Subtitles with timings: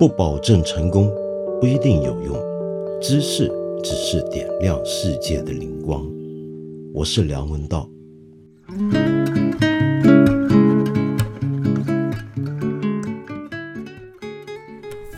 [0.00, 1.12] 不保证成功，
[1.60, 2.34] 不一定有用。
[3.02, 3.52] 知识
[3.84, 6.02] 只是点亮世界的灵光。
[6.94, 7.86] 我是梁文道。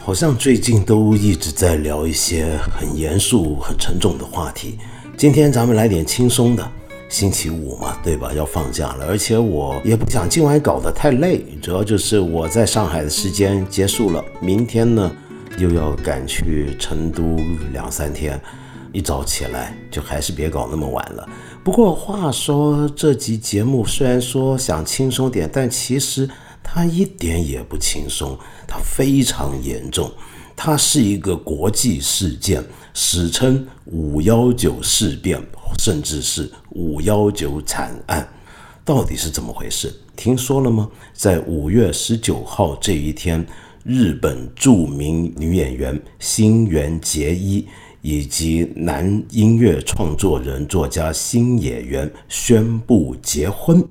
[0.00, 4.78] 好像最近都一直在聊一些很严肃、很沉重的话题。
[5.16, 6.72] 今天咱们来点轻松的。
[7.12, 8.32] 星期五嘛，对吧？
[8.32, 15.12] 要放假了，而且我也不想今晚搞得太累，主要就是我在上海的时间结束了，明天呢
[15.58, 17.36] 又要赶去成都
[17.71, 18.40] 两三天，
[18.94, 21.29] 一早起来就还是别搞那么晚了。
[21.62, 26.26] 不过话说，这集节目虽然说想轻松点，但其实
[26.63, 30.10] 它一点也不轻松，它非常严重，
[30.57, 35.38] 它是一个国际事件，史称“五幺九事变”。
[35.78, 38.28] 甚至是五幺九惨案，
[38.84, 39.92] 到底是怎么回事？
[40.14, 40.89] 听说了吗？
[41.12, 43.44] 在五月十九号这一天，
[43.84, 47.66] 日本著名女演员新垣结衣
[48.02, 53.84] 以及男音乐创作人作家新野原宣布结婚。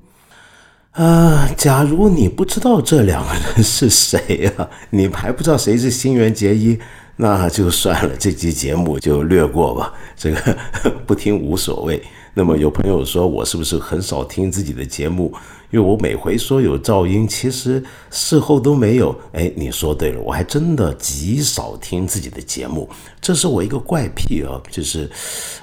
[0.92, 6.78] 啊，假如你不知道这两个人是谁呀，你还不知道谁是新垣结衣。
[7.16, 9.92] 那就算了，这期节目就略过吧。
[10.16, 10.56] 这个
[11.06, 12.02] 不听无所谓。
[12.34, 15.32] 那么有朋友说我是不是很少听自己的节目？
[15.70, 19.14] 因为我每回说有噪音，其实事后都没有。
[19.32, 22.88] 哎，你说对了，我还真的极少听自己的节目，
[23.20, 24.60] 这是我一个怪癖啊。
[24.70, 25.10] 就是，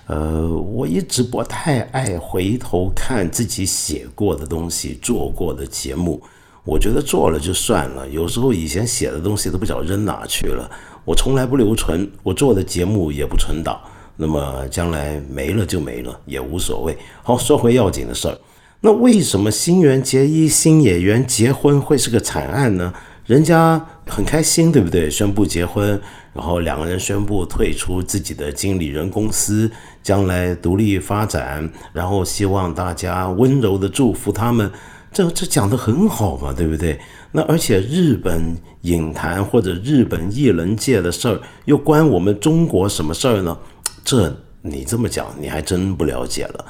[0.06, 6.22] 呃，我一直不太爱回头看自己写过的东西、做过的节目。
[6.70, 10.70] 我觉得做了就算了，有时候以前写的东西都不晓得扔哪去了。
[11.04, 13.80] 我从来不留存，我做的节目也不存档，
[14.16, 16.96] 那么将来没了就没了，也无所谓。
[17.24, 18.38] 好，说回要紧的事儿，
[18.82, 22.94] 那为什么新垣结衣新演员结婚会是个惨案呢？
[23.26, 25.10] 人家很开心，对不对？
[25.10, 26.00] 宣布结婚，
[26.34, 29.72] 然后两个人宣布退出自己的经理人公司，
[30.04, 34.72] 将来独立发展，然后希望大家温柔的祝福他们。
[35.12, 37.00] 这这讲的很好嘛，对不对？
[37.32, 43.58] 那而且日本影坛或者日本艺人界的事儿，又关我们中国什么事儿呢？
[44.06, 46.66] 这你这么讲，你还真不了解了。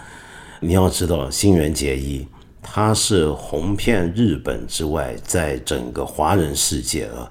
[0.59, 2.25] 你要知道，新垣结衣
[2.61, 7.29] 他是红遍日本之外，在整个华人世界啊，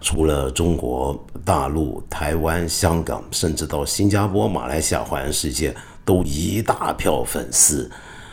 [0.00, 7.90] 除了中国大陆、台湾、香港，甚至到新加坡、马来西亚华人世界，都一大票粉丝。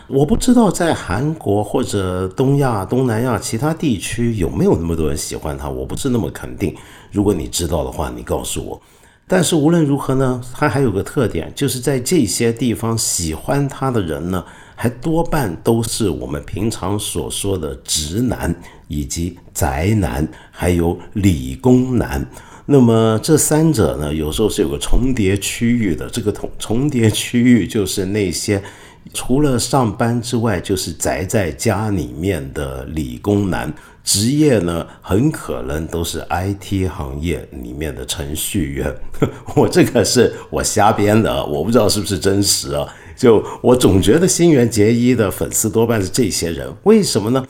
[0.08, 6.74] 我不知道在韩国或者东亚、东南亚其他地区有没有那么多人喜欢他，我不是那么肯定。
[7.12, 8.82] 如果你知道的话，你告诉我。
[9.28, 14.42] 但是无论如何呢，他还有个特点，就是在这些地方喜欢他的人呢，
[14.76, 18.56] 还多半都是我们平常所说的直男
[18.88, 22.26] 以及宅男，还有理工男。
[22.66, 26.10] 那么这三者呢，有时候是有个重叠区域的。
[26.10, 28.64] 这个重重叠区域就是那些。
[29.14, 33.72] 除了上班之外，就是宅在家里面的理工男，
[34.04, 38.94] 职业呢很可能都是 IT 行业里面的程序员。
[39.56, 42.88] 我这个是我瞎编的，我不知道是不是真实啊。
[43.16, 47.46] 就我总觉得新垣结衣的粉丝多半是这些人，为什么呢？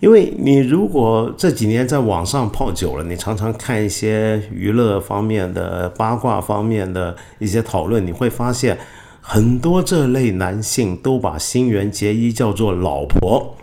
[0.00, 8.78] 因为你如果这几年在网上泡久了，你常常看一些娱乐方面的八卦方面的一些讨论，你会发现。
[9.24, 13.54] 很多这类男性都把新垣结衣叫做老婆，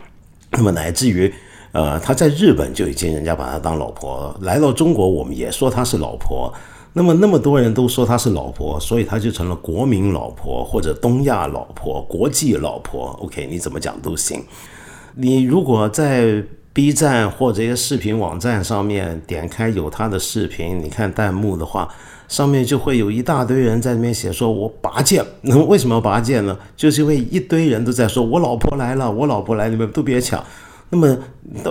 [0.52, 1.32] 那么乃至于，
[1.74, 6.52] 呃，他在日本就已经人家把他当老婆，来到中国我们也说他是老婆，
[6.94, 13.10] 那么那么多人都说他是老婆，所以他就成了国民老婆或者东亚老婆、国际老婆。
[13.22, 14.42] OK，你怎么讲都行。
[15.14, 16.42] 你如果在
[16.72, 21.90] B 站或者一些视频网站上面点开有他的视频，你看弹幕的话。
[22.30, 25.26] 上面就会有一大堆人在那边写，说我拔剑。
[25.42, 26.58] 那么为什么要拔剑呢？
[26.78, 30.42] 就是因为一堆人都在说，我老婆来了，我老婆来，你们都别抢。
[30.92, 31.18] 那么，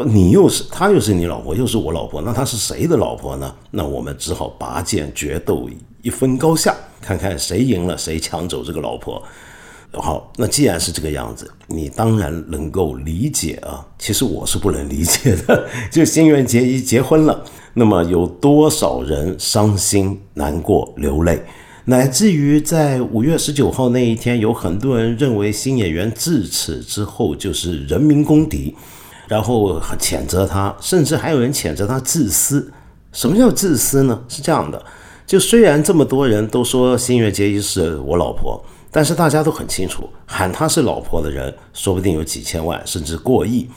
[0.04, 3.54] 你又是他又是你老婆，又是我老婆，那他是谁的老婆呢？
[3.70, 5.68] 那我们只好拔剑决斗，
[6.02, 9.22] 一分高下，看看谁赢了，谁抢走这个老婆。
[9.92, 13.84] 好，那既然是这个样子，你当然能够理解啊。
[13.98, 15.66] 其实我是不能理解的。
[15.90, 17.42] 就新垣结衣结婚了，
[17.78, 21.40] 那么有多少人伤心难过流泪，
[21.84, 28.74] 乃至于在五月十九号那一天，有很多人认为新演员自此之后就是人民公敌，
[29.28, 32.68] 然后谴责他，甚至还有人谴责他自私。
[33.12, 34.20] 什么叫自私呢？
[34.28, 34.84] 是这样的，
[35.24, 38.60] 就虽然这么多人都说新月结衣是我老婆。
[38.90, 43.68] 但是大家都很清楚，喊她是老婆的人，说不定有几千万甚至过亿。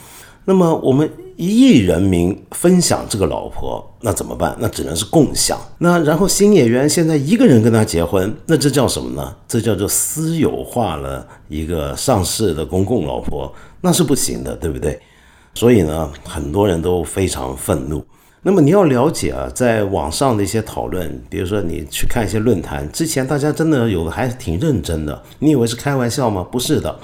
[0.46, 1.08] 那么我们
[1.38, 4.56] 一亿人民分享这个老婆，那怎么办？
[4.60, 5.60] 那只能是共享。
[5.78, 9.36] 那然后新演员现在一个人跟他结婚，那这叫什么呢？
[9.48, 15.00] 这叫做私有化了一个上市的公共老婆，那是不行的，对不对？
[15.54, 18.04] 所以呢，很多人都非常愤怒。
[18.44, 25.22] 那么你要了解啊，在网上的一些讨论，比如说你去看一些论坛，之前大家真的有的还挺认真的。
[25.40, 26.44] 你以为是开玩笑吗？
[26.52, 27.00] 不是的。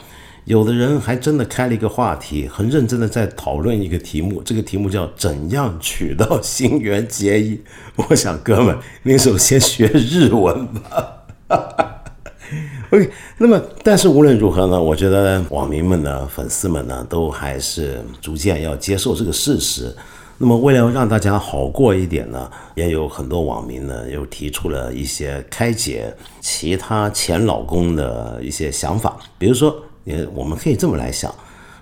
[0.47, 7.61] 有的人还真的开了一个话题，很认真的在讨论一个题目，这个题目叫“怎样娶到新垣结衣”。
[7.97, 11.25] 我想，哥们，你首先学日文吧。
[12.91, 19.93] OK，那么，但是无论如何呢，我觉得网民们呢、粉丝们呢，都还是逐渐要接受这个事实。
[20.37, 29.77] 那么，为了让大家好过一点呢，也有很多网民呢又提出了一些开解其他前老公的一些想法，比如说。
[30.07, 31.33] 也我们可以这么来想，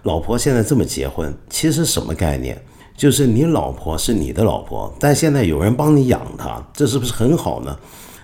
[0.02, 2.60] 老婆现在这么结婚，其实什么概念？
[2.98, 7.78] 就是你老婆是你的老婆，但现在有人帮你养她，这是不是很好呢？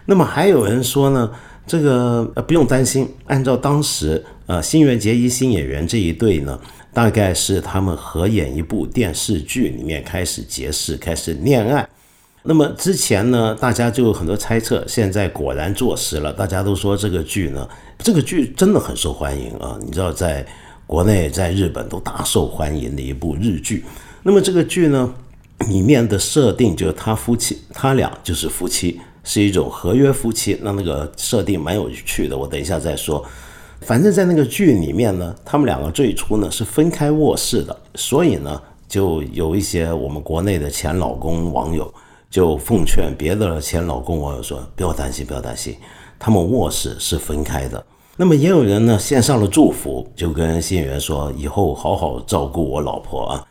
[0.05, 1.29] 那么还有人说呢，
[1.67, 6.59] 这个呃不用担心，按照当时呃新垣结衣新演员这一对呢，
[6.93, 11.87] 大概是他们合演一部电视剧里面开始结识，开始恋爱。
[12.43, 16.33] 那么之前呢，大家就有很多猜测，现在果然坐实了。
[16.33, 19.77] 大家都说这个剧呢，这个剧真的很受欢迎啊！
[19.79, 20.43] 你知道，在
[20.87, 23.85] 国内、在日本都大受欢迎的一部日剧。
[24.23, 25.13] 那么这个剧呢，
[25.67, 30.57] 里面的设定就是他夫妻，他俩就是夫妻，是一种合约夫妻。
[30.63, 33.23] 那那个设定蛮有趣的，我等一下再说。
[33.81, 41.93] 反正，在那个剧里面呢，他们两个最初呢是分开卧室的，所以呢，就有一些我们国内的前老公网友。
[42.31, 45.75] 就奉劝别的前老公网友说：“不要担心，不要担心，
[46.17, 47.85] 他们卧室是分开的。”
[48.17, 53.45] 那么也有人呢献上了祝福，就跟新演员说：“以后好好照顾我老婆啊，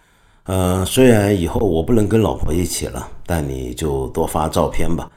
[0.44, 5.10] 呃，虽然以后我不能跟老婆一起了，但你就多发照片吧。”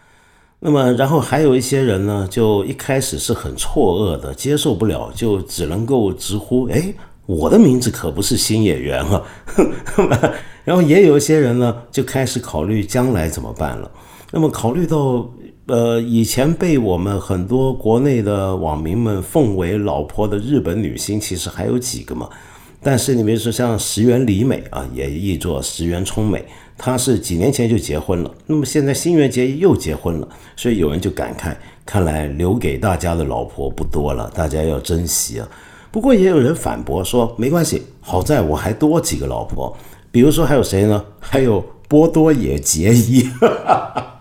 [0.59, 6.93] 那么然后还有一些人呢，就一开始是很错愕的，接受不了，就只能够直呼：“哎，
[7.25, 9.21] 我的名字可不是新演员啊。
[10.63, 13.91] ”然后也有一些人呢，就开始考虑将来怎么办了。
[14.31, 15.29] 那么考虑到，
[15.67, 22.29] 呃，以前被我们很多国内的网民们奉为老婆的日本女星，其实还有几个嘛。
[22.81, 26.43] 但是你比如说像石原里美啊，也译作石原聪美，
[26.77, 28.31] 她是几年前就结婚了。
[28.45, 30.27] 那么现在新垣结衣又结婚了，
[30.57, 31.55] 所以有人就感慨，
[31.85, 35.47] 看来留给大家的老婆不多了，大家要珍惜啊。
[35.91, 39.77] 不过也有人反驳说，没关系，好在我还多几个老婆。
[40.13, 41.03] 比如说还有谁呢？
[41.19, 43.27] 还有波多野结衣，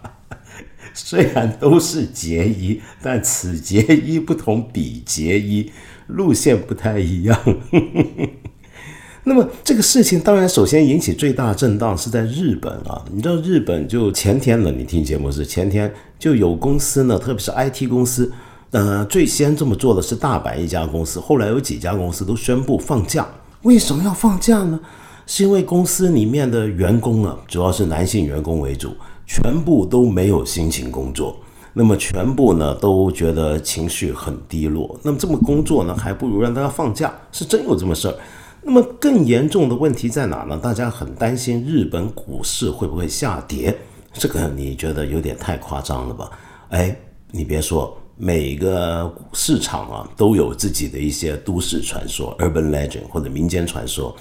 [0.94, 5.71] 虽然都是结衣，但此结衣不同彼结衣，
[6.06, 7.39] 路线不太一样。
[9.23, 13.05] 那么这个事情当然首先引起最大震荡是在日本啊！
[13.12, 18.33] 你知道日本就前天呢，你听节目是前天就有公司呢，特别是 IT 公司，
[18.71, 23.29] 呃，最先这么做的是大阪一家公司，后来有几家公司都宣布放假。
[23.61, 24.81] 为什么要放假呢？
[25.27, 28.91] 是因为公司里面的员工啊，主要是男性员工为主，
[29.27, 31.37] 全部都没有心情工作，
[31.73, 34.99] 那么全部呢都觉得情绪很低落。
[35.03, 38.15] 那么这么工作呢，还不如让大家放假，是真有这么事儿。
[38.65, 40.57] 那么更严重的问题在哪呢？
[40.57, 43.76] 大家很担心日本股市会不会下跌？
[44.12, 46.31] 这个你觉得有点太夸张了吧？
[46.69, 46.95] 哎，
[47.31, 54.14] 你别说，每个市场啊都有自己的一些都市传说 （urban legend） 或者民间传说。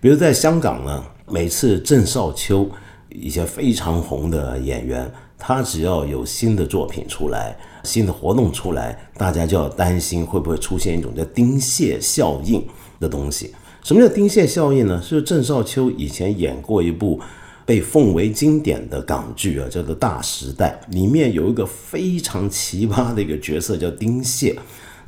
[0.00, 2.70] 比如在香港呢，每次郑少秋
[3.08, 12.64] 一些非常红的演员，他只要有新的作品出来、新的活动出来，大家就要担心会不会出现一种叫丁蟹效应
[13.00, 13.52] 的东西。
[13.82, 15.02] 什么叫丁蟹效应呢？
[15.02, 17.20] 是郑少秋以前演过一部
[17.66, 24.56] 被奉为经典的港剧啊，叫做《大时代》，里面有一个非常奇葩的一个角色叫丁蟹。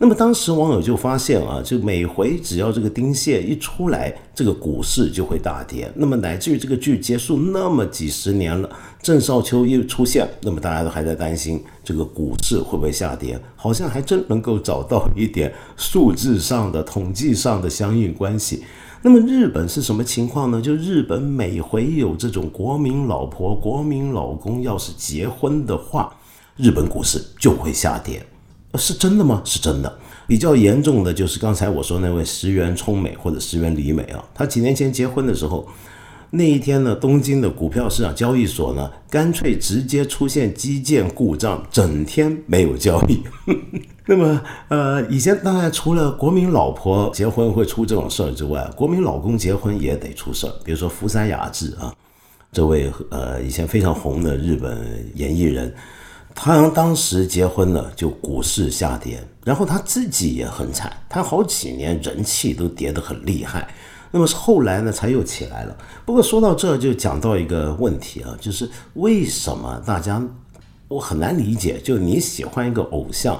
[0.03, 5.93] 那么当时网友就发现啊，就每回只要这个丁蟹一出来，这个股市就会大跌。
[5.95, 8.71] 那么乃至于这个剧结束那么几十年了，
[9.03, 13.39] 郑少秋又出现，那么大家都还在担心这个股市会不会下跌？
[13.55, 18.65] 好像还真能够找到一点数字上的、统计上的相应关系。
[19.03, 20.63] 那么日本是什么情况呢？
[20.63, 26.11] 就日本每回有这种国民老婆、国民老公要是结婚的话，
[26.57, 28.25] 日本股市就会下跌。
[28.75, 29.43] 是真的吗？
[29.45, 29.99] 是真的。
[30.27, 35.67] 比较严重的就是刚才我说那位石原聪美或者石原里美啊，她几年前结婚的时候，
[36.31, 43.21] 那一天呢，东京的股票市场交易所呢，干脆直接出现基建故障，整天没有交易。
[44.07, 50.53] 那么，呃，以前当然除了国民老婆结婚会出这种事儿之外，国民老公结婚也得出事儿。
[50.65, 51.93] 比如说福山雅治啊，
[52.53, 55.75] 这位呃以前非常红的日本演艺人，
[56.43, 63.69] 他当时结婚了就股市下跌，然后他自己也很惨，他好几年人气都跌得很厉害。
[64.11, 65.77] 那么后来呢，才又起来了。
[66.07, 70.27] 不过说到这就讲到一个问题啊，就是为什么大家
[70.89, 73.39] 我很难理解，就你喜欢一个偶像，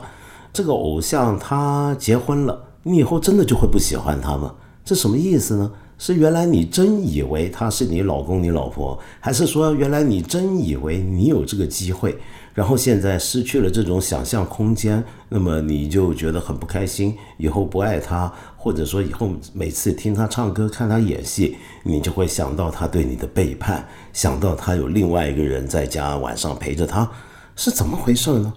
[0.53, 4.55] 这个偶像他结婚了，你以后真的就会不喜欢他吗？
[4.85, 5.73] 这什么意思呢？
[5.97, 12.19] 是原来你真以为他是你老公、你老婆，还是说原来你真以为你有这个机会？
[12.61, 27.11] 然后现在失去了这种想象空间，那么你就觉得很不开心，以后不爱他，或者说以后每次听他唱歌、看他演戏，你就会想到他对你的背叛，想到他有另外一个人在家晚上陪着他，
[27.57, 28.53] 是怎么回事呢？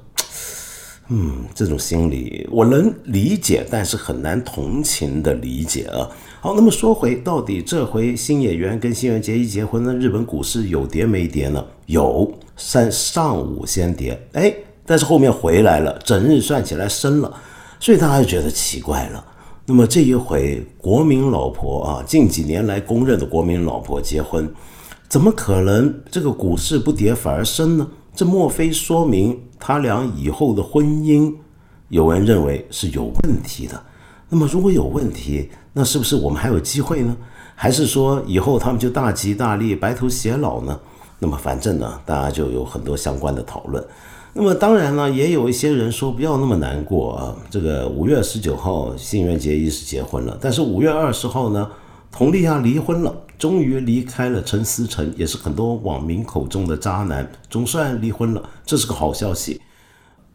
[1.10, 6.10] 嗯，这种心理我能理解，但是很难同情的理解啊。
[6.40, 11.66] 好，那么说回到底，这回新演员跟新垣结衣结婚呢，日本股市有跌没跌呢？
[11.86, 12.32] 有。
[12.56, 14.54] 上上午先跌，哎，
[14.86, 17.34] 但是后面回来了，整日算起来升了，
[17.80, 19.26] 所以大家就觉得奇怪了。
[19.66, 24.48] 那么这一回国民老婆啊，近几年来公认的国民老婆结婚，
[25.10, 27.88] 怎么可能这个股市不跌反而升呢？
[28.16, 31.34] 这莫非说明他俩以后的婚姻，
[31.90, 33.82] 有人认为是有问题的？
[34.30, 37.16] 那么如果有问题，那是不是我们还有机会呢？
[37.56, 40.80] 还是说以后他们就大吉大利、白头偕老呢？
[41.18, 43.84] 那么反正呢，大家就有很多相关的讨论。
[44.34, 47.36] 那么当然呢，也有一些人说不要那么难过啊。
[47.50, 51.70] 这个五月十九号，新垣结衣是结婚了，但是五月二十号呢，
[52.12, 59.60] 佟丽娅离婚了，终于离开了陈思诚，也是很多网民口中的渣男，总算离婚了，这是个好消息，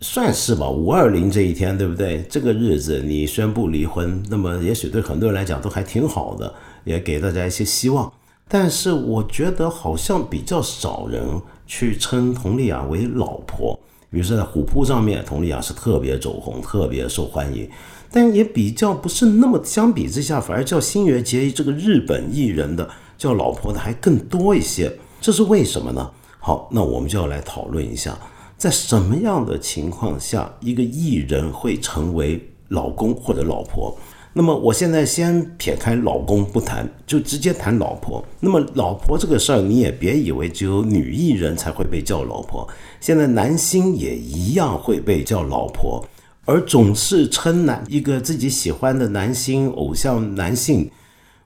[0.02, 0.68] 算是吧。
[0.68, 2.22] 五二零这一天，对不对？
[2.28, 6.52] 这个日子你宣布离婚，那么也许对很多人来讲都还挺好的，
[6.84, 8.12] 也给大家一些希望。
[8.46, 11.24] 但是我觉得好像比较少人
[11.66, 13.74] 去称佟丽娅为老婆，
[14.10, 17.66] 比如说在虎扑上面，佟丽娅是特别走红、特别受欢迎，
[18.10, 26.10] 但也比较不是那么相比之下，反而叫新垣结衣这个日本艺人的叫老婆的还更多一些，这是为什么呢？
[26.38, 28.18] 好，那我们就要来讨论一下，
[28.56, 33.96] 在什么样的情况下一个艺人会成为老公或者老婆？
[34.32, 38.24] 那么我现在先撇开老公不谈，就直接谈老婆。
[38.38, 42.68] 那么老婆这个事儿，你也别以为只有女艺人才会被叫老婆，
[43.00, 46.04] 现在男星也一样会被叫老婆。
[46.48, 50.90] 而总是称男一个自己喜欢的男星偶像男性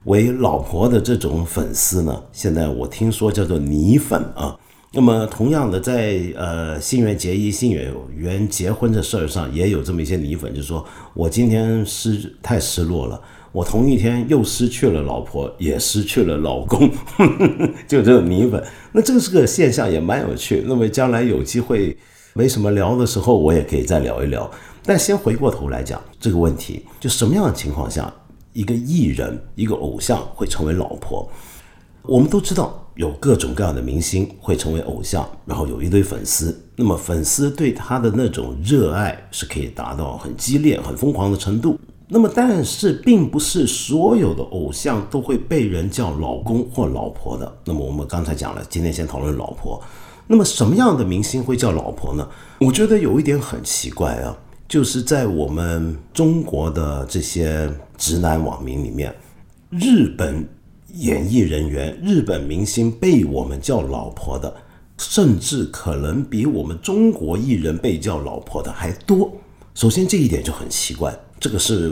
[0.05, 4.57] 为老婆的这种粉丝呢，现在我听说叫做泥粉啊。
[4.93, 13.19] 那么，同样的，在呃新垣结衣、新演员结婚的事儿上，也有这么一些泥粉，就是说我今天失太失落了，
[13.51, 16.89] 我同一天又失去了老婆，也失去了老公，
[17.89, 18.63] 就这种泥粉。
[18.93, 20.63] 那这个是个现象，也蛮有趣。
[20.65, 21.97] 那么将来有机会
[22.33, 24.49] 没什么聊的时候，我也可以再聊一聊。
[24.85, 28.13] 但先回过头来讲这个问题，就什么样的情况下，
[28.53, 31.29] 一个艺人、一个偶像会成为老婆？
[32.03, 32.79] 我们都知道。
[32.95, 36.55] 有各种各样的明星会成为偶像，然后有一堆粉丝。
[36.75, 41.75] 那么粉丝对他的那种热爱是可以达到很激烈、很疯狂的程度。
[42.07, 47.51] 那么，但是并不是所有的偶像都会被人叫老公或老婆的。
[47.65, 49.81] 那么我们刚才讲了，今天先讨论老婆。
[50.27, 52.29] 那么什么样的明星会叫老婆呢？
[52.59, 59.13] 我觉得有一点很奇怪啊，就是在我们中国的这些直男网民里面，
[59.69, 60.47] 日本。
[60.97, 64.55] 演艺人员、日本明星被我们叫老婆的，
[64.95, 69.33] 甚至可能比我们中国艺人被叫老婆的还多。
[69.73, 71.91] 首先这一点就很奇怪，这个是，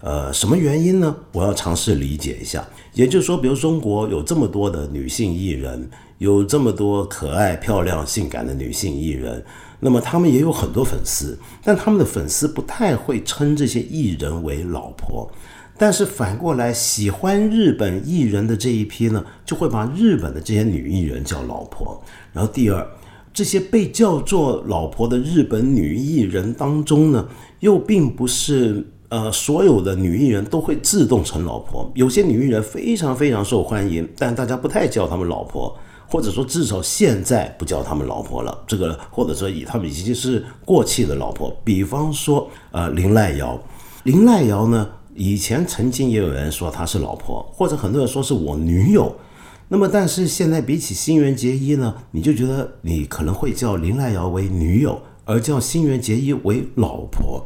[0.00, 1.14] 呃，什么原因呢？
[1.32, 2.66] 我要尝试理解一下。
[2.94, 9.44] 也就是说，比如中国有这么多的女性艺人，有这么多可爱、漂亮、性感的女性艺人，
[9.80, 15.30] 那么他们也有很多粉丝，但他们的粉丝不太会称这些艺人为老婆。
[15.80, 22.02] 但是反过来，喜欢日本艺人的这一批呢，就会把日本的这些女艺人叫老婆。
[22.32, 22.84] 然后第二，
[23.32, 27.28] 这些被叫做老婆的日本女艺人当中呢，
[27.60, 31.88] 又并不是呃所有的女艺人都会自动成老婆。
[31.94, 35.72] 有些女艺人非常非常受欢迎，但大家不太叫她们老婆，
[36.08, 38.58] 或者说至少现在不叫她们老婆了。
[38.66, 41.54] 这个或者说以她们已经是过气的老婆。
[41.62, 43.60] 比方说呃林濑瑶，
[44.04, 44.88] 林濑瑶呢？
[45.14, 49.12] 以前曾经也有人说她是老婆，或者很多人说是我女友，
[49.66, 57.44] 那么，但是现在比起新垣结衣呢，你就觉得你可能会叫林濑遥为女友，而叫新垣结衣为老婆。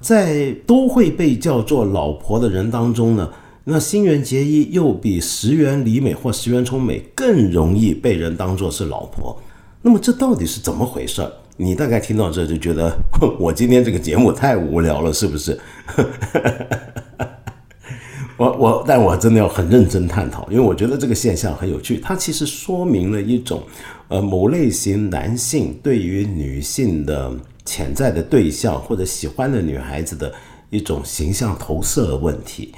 [0.00, 3.30] 在都会被叫做老婆的人当中呢，
[3.64, 9.40] 那新垣结衣又比石原里美或石原聪美更容易被人当作是老婆。
[9.80, 11.32] 那么这到底是怎么回事儿？
[11.56, 12.94] 你大概听到这就觉得
[13.38, 15.58] 我今天这个节目太无聊了，是不是？
[18.36, 21.98] 我我，但我真的要很认真探讨，因为我觉得这个现象很有趣。
[21.98, 23.62] 它其实说明了一种，
[24.08, 27.32] 呃，某类型男性对于女性的
[27.64, 30.34] 潜在的对象或者喜欢的女孩子的
[30.68, 32.74] 一种形象投射问题。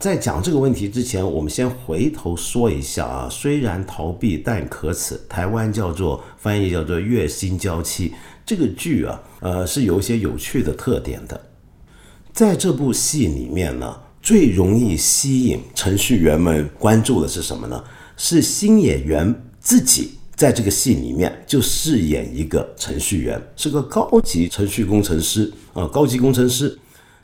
[0.00, 8.14] 在讲这个问题之前，我们先回头说一下啊，虽然逃避但可耻，台湾叫做翻译叫做月薪娇妻
[8.46, 11.38] 这个剧啊，呃，是有一些有趣的特点的。
[12.32, 13.94] 在这部戏里面呢。
[14.22, 17.82] 最容易吸引程序员们关注的是什么呢？
[18.18, 26.78] 是新演员自己在这个戏里面就饰演一个程序员，是个高级程序工程师啊，高级工程师。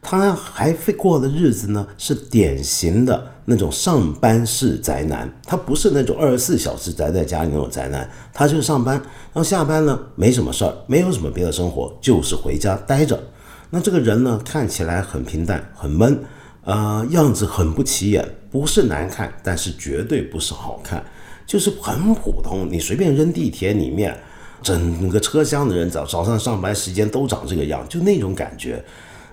[0.08, 5.28] 他还会过的日子呢，是典型的那种上班式宅男。
[5.44, 13.20] 他不是那种二十四小时宅在家里那种宅男，他就是上班，然后下班呢没什么事儿，没有什么别的生活，就是回家待着。
[13.68, 16.22] 那这个人呢，看起来很平淡，很闷。
[16.62, 21.04] 呃，样子很不起眼，不是难看，但是绝对不是好看，
[21.44, 22.68] 就是很普通。
[22.70, 24.16] 你随便扔地铁里面，
[24.62, 28.84] 整个车厢的人早早上上班时间都长这个样，就那种感觉。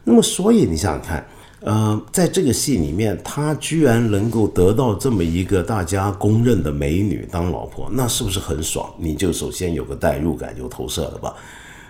[0.04, 1.26] 那么，所以你想想看，
[1.62, 8.90] 呃，在这个戏里面，他居然能够得到这么一个大家公认的美女当老婆，那是不是很爽？
[8.98, 11.34] 你就首先有个代入感，有投射了吧？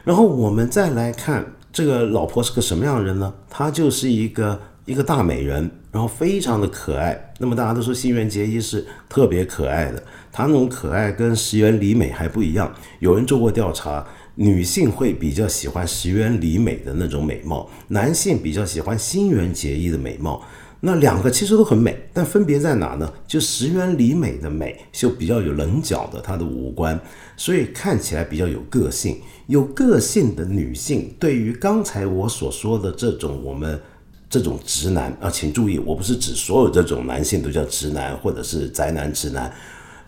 [0.03, 3.33] 然后我们再来看这个老婆是个什么样的人呢？
[3.49, 4.59] 她就是一个。
[4.85, 7.17] 一个大美人，然后非常的可爱。
[7.39, 12.69] 那么大家都说新垣结衣是特别可爱的，她那种可爱跟石原里美还不一样。
[12.99, 20.41] 有人做过调查，女性会比较喜欢石原里美的那种美貌，男性比较喜欢新垣结衣的美貌。
[20.79, 23.11] 那两个其实都很美，但分别在哪呢？
[23.27, 26.99] 就石原里美的美就比较有棱角的，她的五官，
[27.37, 29.17] 所以看起来比较有个性。
[29.47, 33.79] 有个性的女性，对于刚才我所说的这种我们。
[34.29, 39.53] 这种直男啊，请注意，我不是指所有这种男性都叫直男，或者是宅男直男，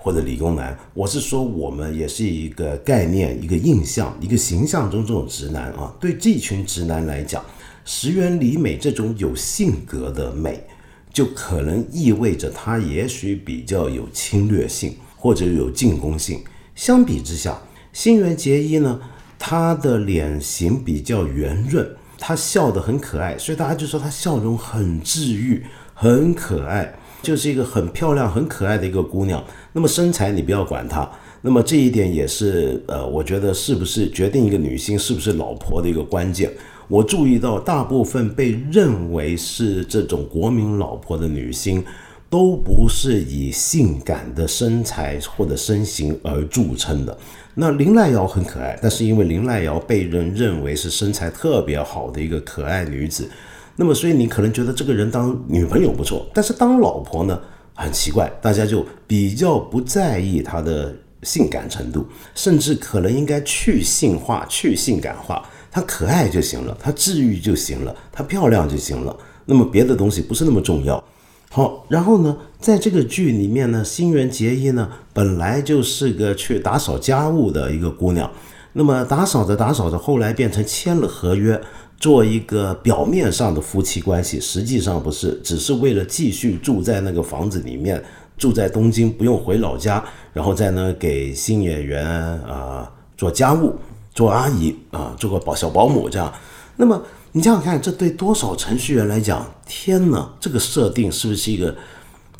[0.05, 0.77] 或者理工男。
[0.93, 5.91] 我是说，我们也是一个概念、一个印象、一个形象中这种直男啊。
[5.99, 7.43] 对这群直男来讲，
[7.85, 10.63] 石原里美这种有性格的美，
[11.11, 16.43] 就可能意味着她也许比较有侵略性或者有进攻性。
[16.75, 17.59] 相比之下，
[17.91, 19.01] 新垣结衣呢，
[19.39, 21.83] 她的脸型比较圆润。
[22.19, 25.65] 她笑得很可爱，所以大家就说她笑容很治愈，
[25.95, 29.43] 很可爱，就是一个很漂亮、很可爱的一个姑娘。
[29.75, 31.05] 那么身材你不要管它，
[31.41, 36.49] 那么这一点也是呃，我觉得是不是决定一个女性是不是老婆的一个关键。
[36.87, 41.83] 我注意到大部分被认为是这种国民老婆的女星。
[42.27, 47.17] 都不是以性感的身材或者身形而著称的。
[47.53, 53.29] 那林濑瑶很可爱，但是因为林濑瑶被人认为是身材特别好的一个可爱女子，
[53.77, 57.39] 那么所以你可能觉得这个人当女朋友不错，但是当老婆呢
[57.75, 71.03] 很奇怪，大家就比较不在意她的性感程度，甚至可能应该去性化、去性感化，她可爱就行了，她治愈就行了，她漂亮就行了，那么别的东西不是那么重要。
[71.51, 78.29] 好，然后呢，在这个剧里面呢，新垣结衣呢本来就是个去打扫家务的一个姑娘，
[78.73, 81.61] 那么打扫着打扫着，后来变成签了合约，
[81.99, 88.03] 做一个表面上的夫妻关系，实际上不是，只是为了继续住在那个房子里面，
[88.37, 90.03] 住在东京不用回老家，
[90.33, 92.05] 然后再呢给新演员
[92.43, 93.75] 啊做家务，
[94.13, 96.33] 做阿姨啊，做个保小保姆这样，
[96.75, 97.01] 那么。
[97.37, 100.33] 你想想看，这对多少程序员来讲，天哪！
[100.39, 101.75] 这个设定是不是一个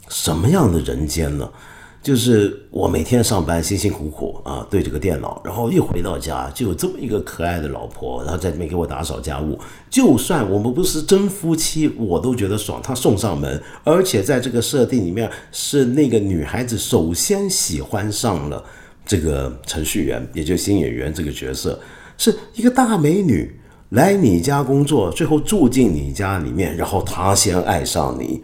[0.08, 1.52] 什么样的人间呢？
[2.06, 9.58] 就是我每天上班辛辛苦苦啊，对着个电脑，然后一回到家就有这么一个可爱的老婆，然后在里面给我打扫家务。
[9.89, 12.80] 就算我们不是真夫妻，我都觉得爽。
[12.80, 18.63] 他送上门，而且在这个设定里面，是那个女孩子首先喜欢上了
[19.04, 21.80] 这个程序员，也就新演员这个角色，
[22.20, 23.52] 是一个大美女。
[23.89, 28.44] 来你家工作，最后住进你家里面，然后她先爱上你，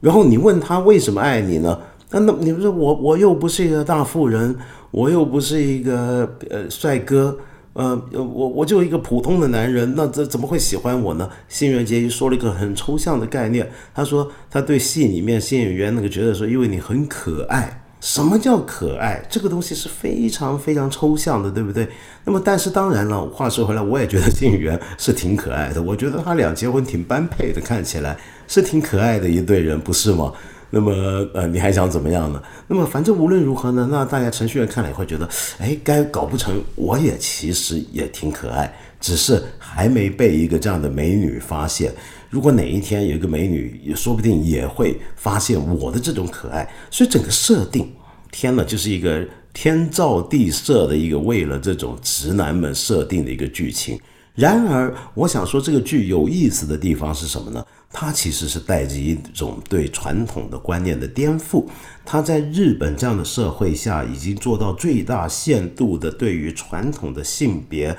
[0.00, 1.78] 然后你问她为什么爱你呢？
[2.16, 4.56] 那那你不是我，我又不是一个大富人，
[4.90, 7.36] 我又不是一个呃帅哥，
[7.74, 11.28] 呃，我我就一个普通的男人，那这怎么会喜欢我呢？
[11.46, 17.82] 新垣结衣说了一个很抽象的概念，他说他对戏里面新演员那个角色说，因为你很可爱。
[17.98, 19.20] 什么叫可爱？
[19.28, 21.88] 这个东西是非常非常抽象的，对不对？
[22.24, 25.82] 那么，但是当然了，话说回来，我也觉得金宇媛是挺可爱的。
[25.82, 30.30] 我觉得他俩结婚挺般配的，看起来是挺可爱的一对人，不是吗？
[30.70, 30.92] 那么，
[31.32, 32.42] 呃，你还想怎么样呢？
[32.66, 41.92] 那么，反正无论如何呢，那大家程序员看了也会觉得，哎，该搞不成，我也其实也挺可爱，只是还没被一个这样的美女发现。
[42.28, 46.68] 如果哪一天有一个美女，也说不定也会发现我的这种可爱。
[46.90, 47.88] 所以整个设定，
[48.32, 53.98] 天呐，就是一个天造地设的一个为了这种直男们设定的一个剧情。
[54.34, 57.64] 然而，我想说这个剧有意思的地方是什么呢？
[57.98, 61.64] 它其实是带着一种对传统的观念的颠覆。
[62.04, 67.96] 它在日本这样的社会下，已经做到最大限度的对于传统的性别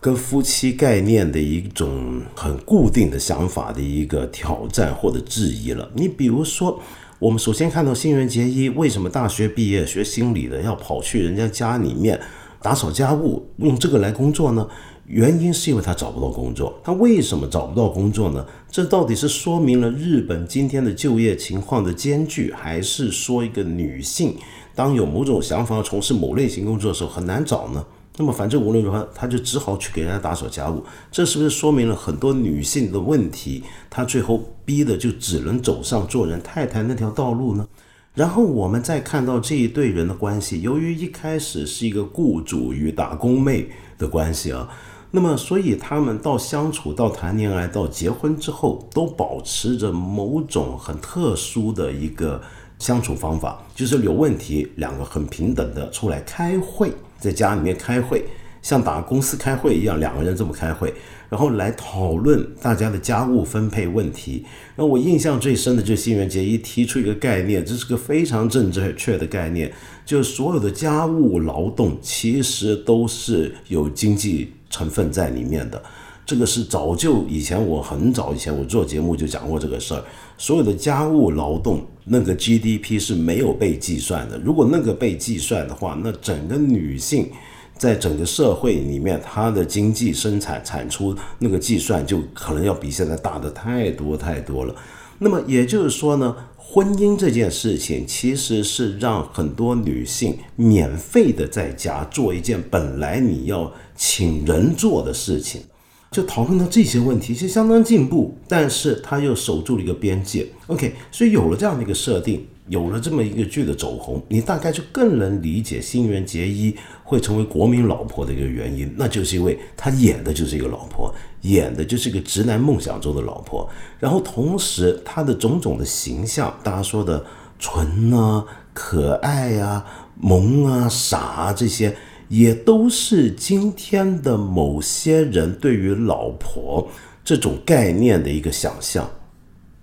[0.00, 5.86] 跟夫妻概念的一种很固定的想法的一个挑战或者质疑了。
[5.94, 6.80] 你比如说，
[7.18, 12.18] 我们首先看到新垣结衣为什么大学毕业学心理的要跑去人家家里面
[12.62, 14.66] 打扫家务，用这个来工作呢？
[15.04, 18.46] 原因是因为他找不到工作，他为什么找不到工作呢？
[18.72, 24.34] 这到底是说明了日本今天的就业情况的艰巨，还是说一个女性
[24.74, 27.84] 当有某种想法要从事某类型工作的时候很难找呢？
[28.16, 30.82] 那么反正无论如何，他就只好去给人家打扫家务。
[31.10, 33.62] 这是不是说明了很多女性的问题？
[33.90, 37.68] 她最后逼的就只能走上做人太太那条道路呢？
[38.14, 44.66] 然后我们再看到这一对人的关系，由于一开始是一个雇主与打工妹的关系啊。
[45.14, 52.40] 那么，所以他们到相处、到谈恋爱、到结婚之后，都保持着某种很特殊的一个
[52.78, 58.24] 相处方法，就是有问题，两个很平等的出来开会，在家里面开会，
[58.62, 60.94] 像打公司开会一样，两个人这么开会，
[61.28, 64.46] 然后来讨论大家的家务分配问题。
[64.76, 69.70] 那我印象最深的就是新垣结衣提出一个概念，这是个非常正确的概念，
[70.06, 74.54] 就是所有的家务劳动其实都是有经济。
[74.72, 75.80] 成分在里面的，
[76.26, 80.02] 这个是早就以前我很早以前我做节目就讲过这个事儿。
[80.38, 84.36] 所有的家务劳动那个 GDP 是没有被计算的。
[84.38, 87.30] 如果那个被计算的话，那整个女性
[87.76, 94.74] 在整个社会里面她的经济生产产出那个计算就可能要比现在大的太多太多了。
[95.18, 103.70] 那么也就是说呢，婚姻这件事情其实是让很多女性免费的在家做一件本来你要。
[103.94, 105.62] 请人做的事情，
[106.10, 110.46] 就讨论到这些问题，其实相当进步，但是他又守住了一个边界。
[110.66, 116.74] OK，所以有了这样的一个设定，有了这么一个剧的走红，你大概就更能理解新垣结衣
[117.04, 127.24] 会成为国民老婆的一个原因，那就是因为她演的就是一个老婆，演的就是一个直男梦想中的老婆，然后同时她的种种的形象，大家说的
[127.58, 129.84] 纯啊、可爱啊、
[130.20, 131.94] 萌啊、傻啊这些。
[132.32, 136.88] 也都是今天的某些人对于老婆
[137.22, 139.06] 这种概念的一个想象。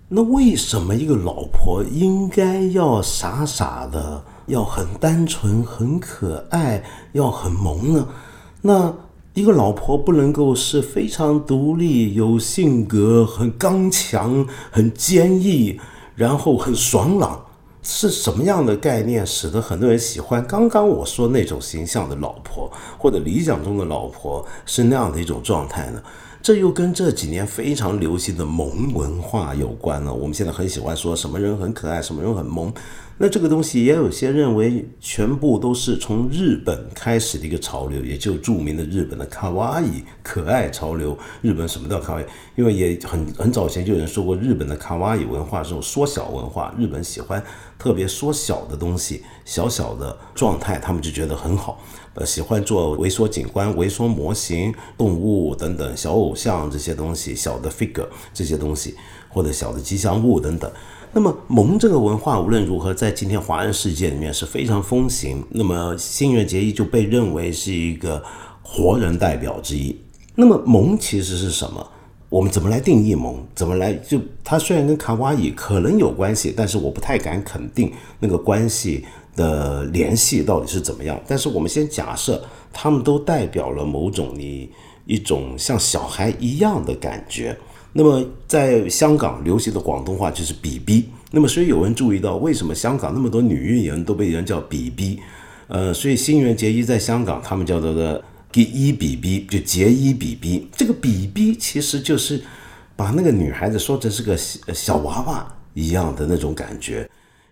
[0.07, 8.07] 那为什么一个老婆应该要傻傻的，要很单纯、很可爱，要很萌呢？
[8.63, 8.91] 那
[9.35, 15.79] 一个老婆不能够是非常独立、有性格、很刚强、很坚毅，
[16.15, 17.39] 然后很爽朗？
[17.91, 26.01] 是什么样的概念使得很多人喜欢刚刚我说那种形象的老婆，或者理想中的老婆是那样的一种状态呢？
[26.41, 30.13] 这又跟这几年非常流行的萌文化有关了。
[30.13, 32.71] 我们现在很喜欢说什么人很可爱，什么人很萌。
[33.21, 41.17] 那这个东西也有些认为，全部都是从日本开始的一个潮流，也就著名的日本的卡哇伊可爱潮流。
[41.41, 42.23] 日本什么叫卡哇伊？
[42.55, 47.43] 因为也很很早前就有人说过，日本的卡哇伊文化是种缩小文化，日本喜欢
[47.77, 51.83] 特别缩小的东西，小小的状态，他们就觉得很好。
[52.13, 58.95] 呃，喜欢做微缩景观、微缩模型、动物等等小偶像这些东西，小的 figure 这些东西，
[59.27, 60.71] 或者小的吉祥物等等。
[61.11, 65.43] 那么萌这个文化无论如何，在今天华人世界里面是非常风行。
[65.49, 68.23] 那么新垣结衣就被认为是一个
[68.61, 69.95] 活人代表之一。
[70.35, 71.85] 那么萌其实是什么？
[72.29, 73.43] 我们怎么来定义萌？
[73.55, 79.03] 怎么来就它虽然跟卡哇伊可能有关系，但是我不太敢肯定那个关系
[79.35, 81.19] 的联系到底是怎么样。
[81.27, 82.39] 但是我们先假设，
[82.71, 84.69] 他们都代表了某种你
[85.05, 87.57] 一种像小孩一样的感觉。
[88.01, 91.09] 那么，在香港流行的广东话就是 “BB”。
[91.31, 95.19] 那么，所以有人注意到，为什么香港那么多女运营都被人叫 “BB”？
[95.67, 100.69] 呃，所以新垣结衣在香港，他们叫做的“给一比比就结衣 BB。
[100.77, 102.41] 这个 “BB” 其实就是
[102.95, 107.05] 把那个女孩子说成是个小娃娃一样的那种感觉。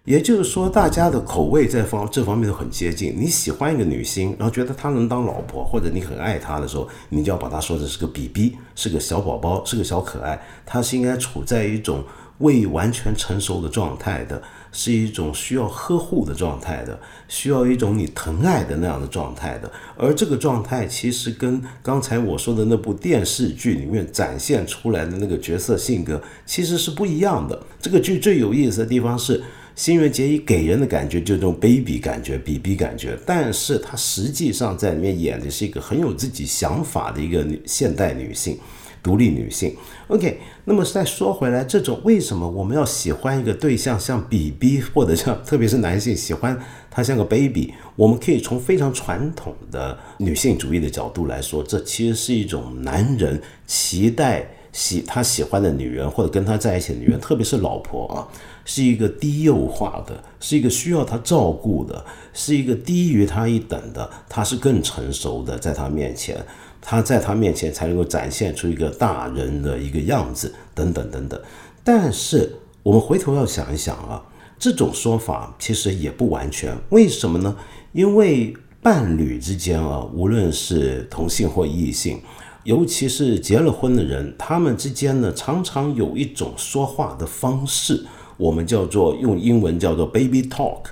[0.08, 3.14] 也就是说，大家的口味在方这方面都很接近。
[3.20, 10.42] 你喜欢一个女星，然后觉得她能当老婆，或者你很爱她的时候，你就要把她说成是个 BB，是个小宝宝，是个小可爱。
[10.66, 12.06] 她是应该处在一种
[12.38, 14.42] 未完全成熟的状态的，
[14.72, 19.70] 是一种需要呵护的状态的，需要一种你疼爱的那样的状态的。
[19.98, 27.62] 而这个状态其实跟刚才我说的那部电视剧里面展现出来的那个角色性格其实是不一样的。
[27.82, 29.44] 这个剧最有意思的地方是。
[29.78, 38.58] 新垣结衣给人的感觉就这种 baby 感觉，bb 感觉，但是她实际上在里面演的是一个很有自己想法的一个女现代女性，
[39.04, 39.76] 独立女性。
[40.08, 46.60] OK，那么再说回来，这种为什么我们要喜欢一个对象像 bb 或者像特别是男性喜欢
[46.90, 47.72] 他像个 baby？
[47.96, 58.28] 我们可以从非常传统的女性主义的角度来说，这其实是一种男人期待喜他喜欢的女人或者跟他在一起的女人，特别是老婆啊。
[58.70, 66.46] 是一个低幼化的，是一个需要他照顾的，是一个低于他一等的，他是更成熟的，在他面前，
[66.82, 71.42] 他在他面前才能够展现出一个大人的一个样子，等等等等。
[71.82, 72.54] 但是
[72.84, 74.22] 我们回头要想一想啊，
[74.60, 76.78] 这种说法其实也不完全。
[76.90, 77.56] 为什么呢？
[77.94, 82.20] 因为伴侣之间啊，无论是同性或异性，
[82.66, 88.06] 尤其是结了婚的人，他们之间呢，常常有一种说话的方式。
[88.38, 90.84] 我们叫做用英文叫做 baby talk，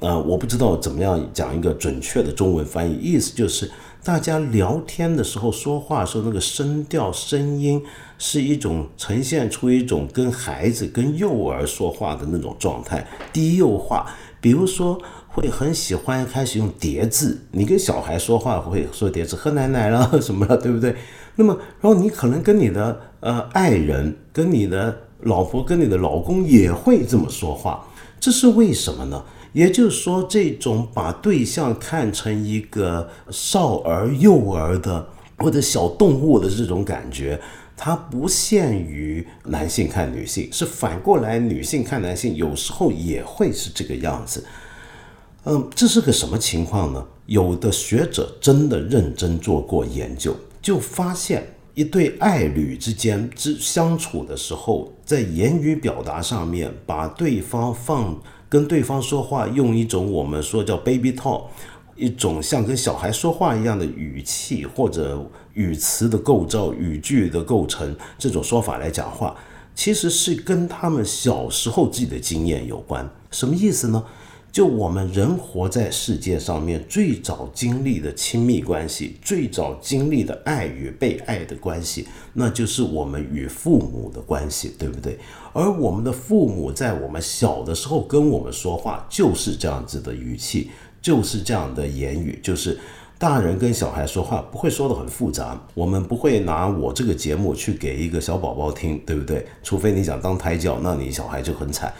[0.00, 3.70] 呃，我不知道怎么样讲一个准确的中文翻译，意思就是
[4.04, 7.82] 大家聊天的时候说话的时候那个声调声音
[8.18, 14.06] 是一种呈现出一种跟孩子跟幼儿说话的那种状态，低幼化。
[14.40, 20.94] 比如说会很喜欢开始用叠字，你跟小孩说话会说叠字，喝奶奶了 什么了，对不对？
[21.36, 25.00] 那么然后你可能跟你的呃爱人跟你的。
[25.24, 27.86] 老婆跟你的老公也会这么说话，
[28.20, 29.24] 这是为什么呢？
[29.52, 35.06] 也就是说，这种把对象看成一个少儿、幼儿的
[35.38, 37.40] 或者小动物的这种感觉，
[37.76, 44.44] 它不限于男性看女性，是反过来，女性看男性有时候也会是这个样子。
[45.44, 47.06] 嗯，这是个什么情况呢？
[47.26, 51.53] 有的学者真的认真做过研究，就发现。
[51.74, 58.16] 一对爱侣之间之相处的时候，在言语表达上面，把对方放
[58.48, 61.46] 跟对方说话，用一种我们说叫 baby talk，
[61.96, 69.36] 一种像跟小孩说话一样的语气或者语词的构造、语句的构成这种说法来讲话，
[69.74, 73.08] 其实是跟他们小时候自己的经验有关。
[73.32, 74.04] 什么意思呢？
[74.54, 85.18] 就我们人活在世界上面，最早经历的亲密关系，最早经历的爱与被爱的关系，那就是我们与父母的关系，对不对？
[85.52, 90.70] 而我们的父母在我们小的时候跟我们说话，就是这样子的语气，
[91.02, 92.78] 就是这样的言语，就是
[93.18, 99.44] 大人跟小孩说话不会说的很复杂，我们不会拿我这个节目去给一个小宝宝听，对不对？
[99.64, 101.92] 除非你想当胎教，那你小孩就很惨。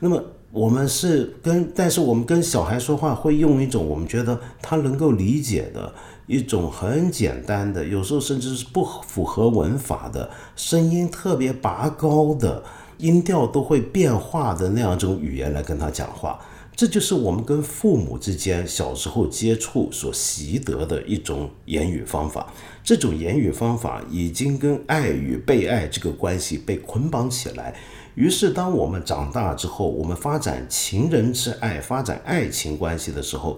[0.00, 0.18] 那么。
[0.50, 5.92] 我们是跟，但是我们跟小孩说话会用一种我们觉得他能够理解的
[6.26, 12.64] 一种很简单的，有时候甚至是不符合文法的声音特别拔高的
[12.96, 16.38] 音调都会变化的那样一种语言来跟他讲话。
[16.74, 22.46] 这就是我们跟父母之间小时候接触所习得的一种言语方法。
[22.84, 27.74] 这种言语方法已经跟爱与被爱这个关系被捆绑起来。
[28.18, 33.56] 于是，当我们长大之后，我们发展情人之爱、发展爱情关系的时候，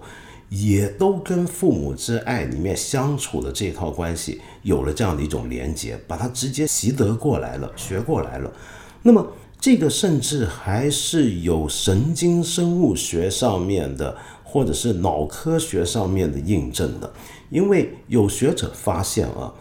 [0.49, 8.53] 也都跟父母之爱里面相处的这套关系有了这样的一种连接，把它直接习得过来了、学过来了。
[9.01, 9.25] 那么，
[9.59, 17.11] 这个甚至还是有神经生物学上面的，或者是脑科学上面的印证的，
[17.49, 19.51] 因为有学者发现啊。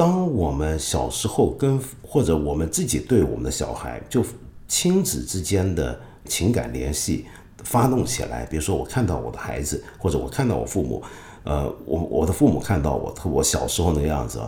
[0.00, 4.24] 当我们小时候跟或者我们自己对我们的小孩，就
[4.66, 7.26] 亲子之间的情感联系
[7.64, 11.02] 发动起来，比如说我看到我的孩子，或者我看到我父母，
[11.44, 14.40] 呃，我我的父母看到我，我小时候那个样子，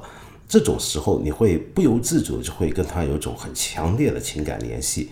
[0.48, 5.10] 这种时候你会不由自主就会跟他有一种很强烈的情感联系。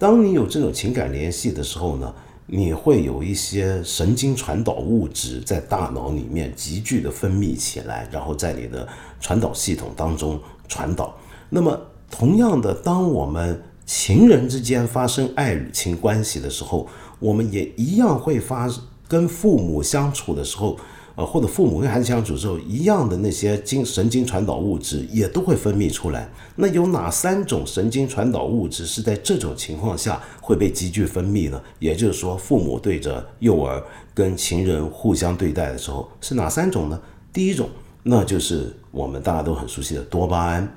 [0.00, 2.12] 当你有这种情感联系的时候呢？
[2.46, 8.86] 你会有一些神经传导物质在大脑里面急剧的分泌起来，然后在你的
[9.20, 11.14] 传导系统当中传导。
[11.50, 11.80] 那么，
[12.10, 18.68] 同样的，当我们情人之间发生爱与情关系的时候，我们也一样会发
[19.08, 20.78] 跟父母相处的时候，
[21.16, 26.28] 呃，或者父母跟孩子相处之后，一样的那些经神经传导物质也都会分泌出来。
[26.56, 31.58] 那有哪三种神经传导物质是在这种情况下会被急剧分泌呢？
[31.78, 37.00] 也就是说，父母对着幼儿跟情人互相对待的时候，是哪三种呢？
[37.32, 37.70] 第一种，
[38.02, 40.70] 那就是我们大家都很熟悉的多巴胺。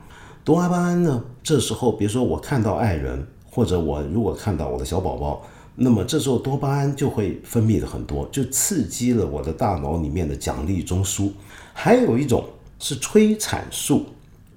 [0.45, 5.41] 多巴胺呢，这时候比如说我看到爱人，或者我如果看到我的小宝宝。
[5.81, 11.31] 那么这时候多巴胺就会分泌的很多，就刺激了我的大脑里面的奖励中枢。
[11.73, 12.43] 还有一种
[12.79, 14.05] 是催产素，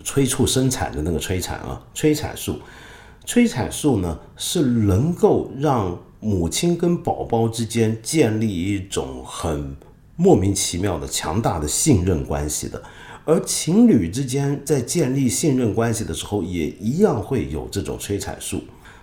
[0.02, 2.58] 催促生产的那个催产啊，催产素。
[3.24, 9.76] 催产素呢是能够让母亲跟宝宝之间建立一种很
[10.16, 12.82] 莫名其妙的强大的信任关系的，
[13.24, 18.60] 而情侣之间在建立信任关系的时候，也一样会有这种催产素。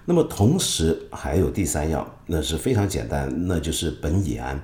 [0.09, 4.59] 那么同时还有第三样，那是非常简单，那就是苯乙胺。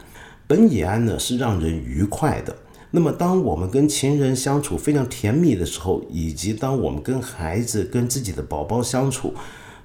[0.48, 2.56] 苯乙胺呢是让人愉快的。
[2.90, 9.36] 那么当我们跟情人相处非常甜蜜的时候，以及当我们跟孩子、跟自己的宝宝相处，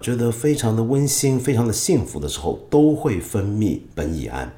[0.01, 4.51] 觉得非常的温馨、非常的幸福的时候，都会分泌苯乙胺。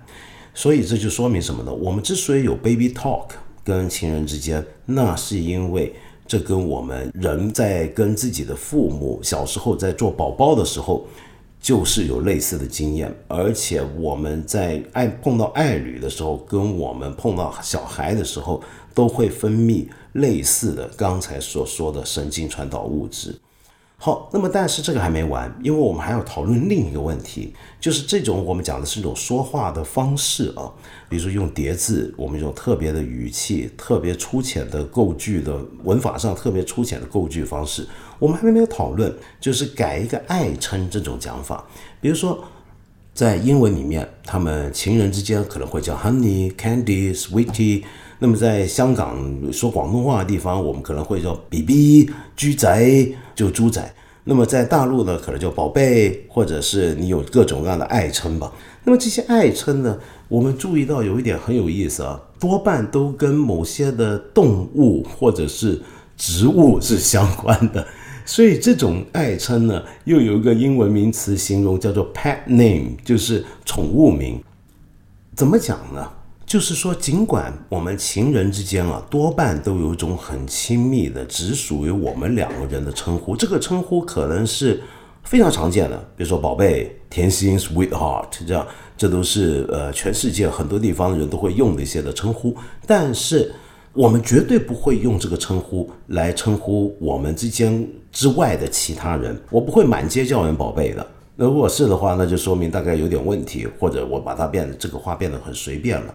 [0.55, 1.75] 所以这就说明什么呢？
[1.75, 3.31] 我们之所以有 baby talk
[3.65, 5.93] 跟情人之间，那是因为。
[6.33, 11.05] 这跟我们人在跟自己的父母小时候在做宝宝的时候，
[11.61, 18.63] 就是有类似的经验，而且我们在爱碰到爱侣的时候，跟我们碰到小孩的时候，
[18.95, 23.39] 都会分泌类似的刚才所说的神经传导物质。
[24.05, 30.69] 好，那么但是这个还没完，因为我们还要讨论另一个问题，就是这种我们讲的是一种说话的方式啊，
[31.09, 37.87] 比如说用叠字，我们用特别的语气、特别粗浅的构句的文法上特别粗浅的构句方式，
[38.19, 41.65] 我们还没有讨论，就是改一个爱称这种讲法，
[42.01, 42.43] 比如说
[43.15, 47.85] 在英文里面，他们情人之间可能会叫 honey、candy、sweetie。
[48.23, 49.19] 那么在香港
[49.53, 53.93] 说广东话的地方，我们可能会叫 BB 猪仔，就猪仔。
[54.23, 58.53] 那么在大陆呢，可能叫宝贝，或者是你有各种各样的爱称吧。
[58.85, 65.83] 那么这些爱称呢，我们注意到有一点很有意思啊，多半都跟某些的动物或者是
[66.17, 67.85] 植物是相关的。
[68.25, 74.41] 所以这种爱称呢，又有一个英文名词形容，叫做 pet name，就是宠物名。
[75.35, 76.09] 怎么讲呢？
[76.53, 83.35] 就是说，尽管我们情人之间啊，多半都有一种很亲密的，只属于我们两个人的称呼。
[83.35, 84.79] 这个称呼可能是
[85.25, 88.67] 非常常见的，比如说“宝贝”“甜心 ”“sweetheart”，这样，
[88.99, 92.55] 这都是呃全世界很多地方的人都会用的一些的称呼。
[92.87, 93.51] 但是
[93.95, 99.35] 我们绝对不会用这个称呼来称呼我们之间之外的其他人。
[99.49, 101.07] 我不会满街叫人“宝贝”的。
[101.35, 106.15] 那如果是的话，那就说明大概有点问题，或者我把它变得这个话变得很随便了。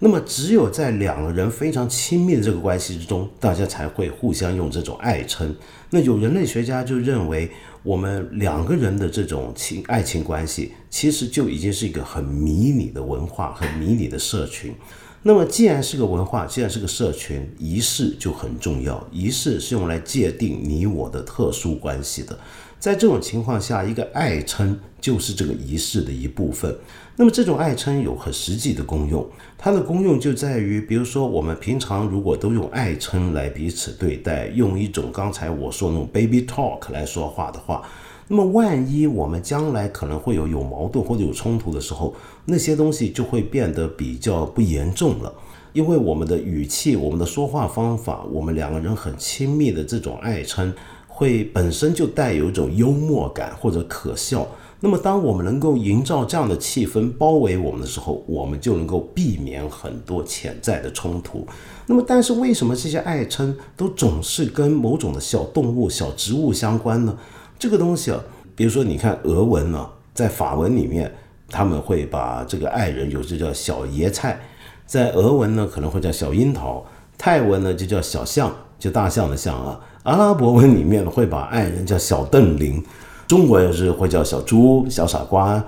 [0.00, 5.54] 那么，只有在两个人非常亲密的这个关系之中，大家才会互相用这种爱称。
[5.88, 7.50] 那有人类学家就认为，
[7.82, 14.74] 我们两个人的这种情爱情关系，其实就已经是一个很迷你的文化，很迷你的社群。
[15.22, 19.02] 那么，既然是个文化，既然是个社群，仪式就很重要。
[19.10, 22.38] 仪式是用来界定你我的特殊关系的。
[22.84, 26.76] 在这种情况下，一个爱称就是这个仪式的一部分。
[27.16, 29.26] 那么，这种爱称有很实际的功用。
[29.56, 37.88] 它的功用就在于，比如说，我们平常如果都用爱称来彼此对待，用一种刚才我说那种 baby talk 来说话的话，
[38.28, 45.32] 那么万一我们将来可能会有有矛盾或者有冲突的时候，那些东西就会变得比较不严重了。
[45.72, 50.74] 因为我们的语气、我们的说话方法，我们两个人很亲密的这种爱称。
[51.16, 54.44] 会本身就带有一种幽默感或者可笑。
[54.80, 61.46] 那么，当我们能够营造这样的气氛包围我们的时候，我们就能够避免很多潜在的冲突。
[61.86, 67.16] 那么，但是为什么这些爱称都总是跟某种的小动物、小植物相关呢？
[67.58, 68.20] 这个东西啊，
[68.54, 71.10] 比如说你看俄文呢，在法文里面，
[71.48, 74.38] 他们会把这个爱人有时叫小椰菜，
[74.84, 76.84] 在俄文呢可能会叫小樱桃，
[77.16, 79.80] 泰文呢就叫小象，就大象的象啊。
[80.04, 82.82] 阿拉伯文里面会把爱人叫小邓林，
[83.26, 85.64] 中国也是会叫小猪、小傻瓜，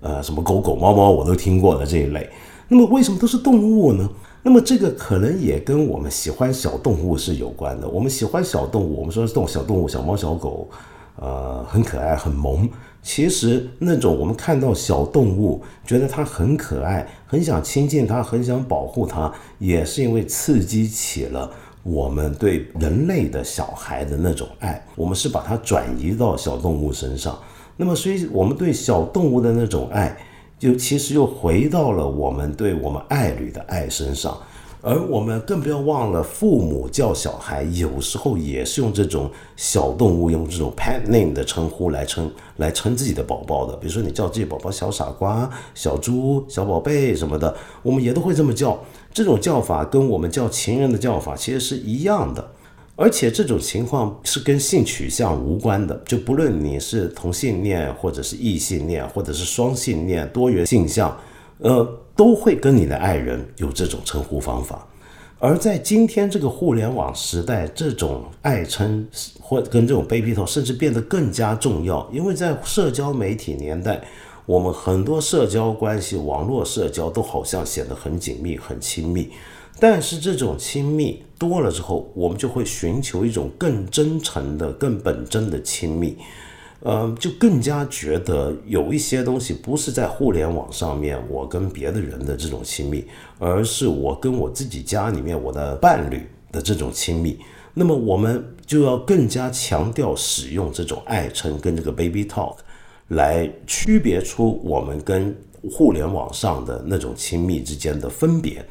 [0.00, 2.30] 呃，什么狗狗、猫猫我都听过的这一类。
[2.68, 4.08] 那么为什么都是动物呢？
[4.44, 7.88] 那么这个可能也跟我们喜欢小动物是有关的。
[7.88, 10.68] 我们喜欢小动物，我们说动小动物，小猫、小狗，
[11.16, 12.68] 呃，很可爱、很萌。
[13.02, 21.50] 其实那种我们看到小动物，觉得它很可爱，很想亲近它，很想保护它，也是因为刺激起了。
[21.82, 27.38] 我们对人类的小孩的那种爱，我们是把它转移到小动物身上。
[27.76, 30.14] 那么，所以我们对小动物的那种爱，
[30.58, 34.36] 就其实又回到了我们对我们爱侣的爱身上。
[34.82, 43.76] 而我们更不要忘了，父母叫小孩有时候也是用这种小动物，用这种 pet name 的称呼来称来称自己的宝宝的。
[43.76, 48.78] 比如说你叫自己宝宝小傻瓜、小猪、小宝贝什么的，我们也都会这么叫。
[49.12, 52.50] 这种叫法跟我们叫情人的叫法其实是一样的。
[52.96, 61.16] 而且这种情况是跟性取向无关的，就不论你是同性恋，或者是异性恋，或者是双性恋、多元性向。
[61.62, 61.86] 呃，
[62.16, 64.86] 都会跟你的爱人有这种称呼方法，
[65.38, 69.06] 而在今天这个互联网时代，这种爱称
[69.38, 74.02] 或跟这种 baby talk 甚至变得更加重要，因为在社交媒体年代，
[74.46, 79.30] 我们很多社交关系、网络社交都好像显得很紧密、很亲密，
[79.78, 86.16] 但是这种亲密多了之后，我们就会寻求一种更真诚的、更本真的亲密。
[86.82, 93.04] 嗯，就更加觉得有一些东西不是在互联网上面我跟别的人的这种亲密，
[93.38, 97.38] 而是我跟我自己家里面我的伴侣的这种亲密。
[97.74, 102.56] 那么我们就要更加强调使用这种爱称跟这个 baby talk
[103.10, 105.32] 来区别出我们跟
[105.70, 108.64] 互联网上的那种亲密之间的分别。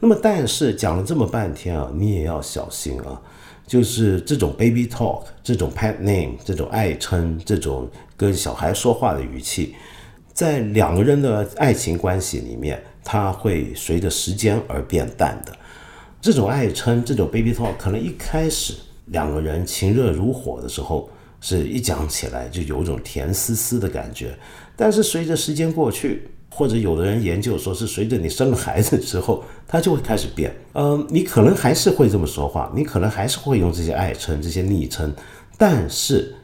[0.00, 3.18] 那么，但是讲了这么半天啊，你也要小心啊。
[3.64, 9.74] 就是这种 baby talk，这种 pet name，这种爱称，这种跟小孩说话的语气，
[10.32, 15.52] 在两个人的爱情关系里面，它会随着时间而变淡的。
[16.20, 18.74] 这种爱称，这种 baby talk，可能一开始
[19.06, 21.08] 两个人情热如火的时候，
[21.42, 24.34] 是一讲起来就有种甜丝丝的感觉，
[24.74, 26.22] 但是随着时间过去。
[26.54, 30.54] 或者有的人研究说是随着你生了孩子之后，他就会开始变。
[30.74, 35.10] 嗯，你可能还是会这么说话，你可能还是会用这些爱称、这些昵称，
[35.56, 36.34] 但是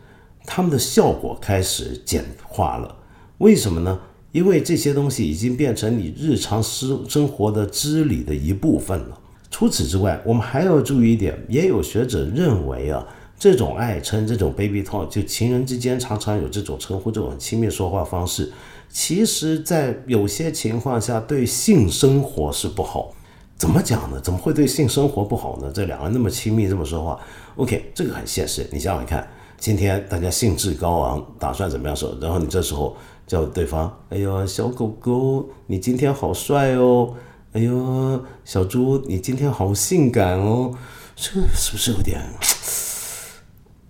[0.46, 2.96] 他们的效果开始简化了。
[3.36, 4.00] 为什么呢？
[4.32, 9.20] 因为这些东西已经变成你日常生生活的知理的一部分了。
[9.50, 13.06] 除此之外，我们还要注意一点，也有学者认为啊，
[13.38, 18.52] 这种爱称、这种 baby talk，就情人之间常常有这种称呼、这种亲密说话方式。
[18.90, 23.14] 其实，在有些情况下，对性生活是不好。
[23.56, 24.20] 怎么讲呢？
[24.20, 25.70] 怎么会对性生活不好呢？
[25.74, 27.20] 这两个人那么亲密，这么说话
[27.56, 28.66] ，OK，这个很现实。
[28.72, 29.28] 你想想看，
[29.58, 32.16] 今天大家兴致高昂，打算怎么样说？
[32.20, 37.14] 然后你这时候叫对方：“哎呦，小狗狗，你今天好帅哦！
[37.52, 40.72] 哎呦，小猪，你今天好性感哦！”
[41.16, 42.20] 这是不是有点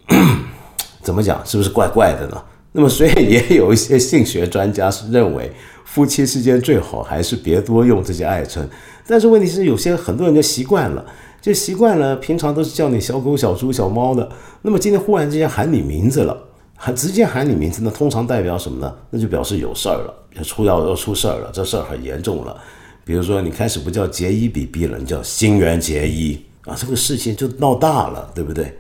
[1.02, 1.44] 怎么讲？
[1.44, 2.42] 是不是怪怪的呢？
[2.72, 5.50] 那么，所以也有一些性学专家是认为，
[5.84, 8.68] 夫妻之间最好还是别多用这些爱称。
[9.06, 11.04] 但是问题是，有些很多人就习惯了，
[11.40, 14.28] 就习惯了，平常都是叫你小狗、小猪、小猫的。
[14.60, 16.36] 那么今天忽然之间喊你名字了，
[16.76, 18.94] 还直接喊你名字，那通常代表什么呢？
[19.10, 22.56] 那就表示有事儿了，要出要要出事儿了，这事儿很严重了。
[23.04, 28.77] 比如说，你开始不叫杰伊比比了，你叫新垣结衣啊，这个事情就闹大了，对不对？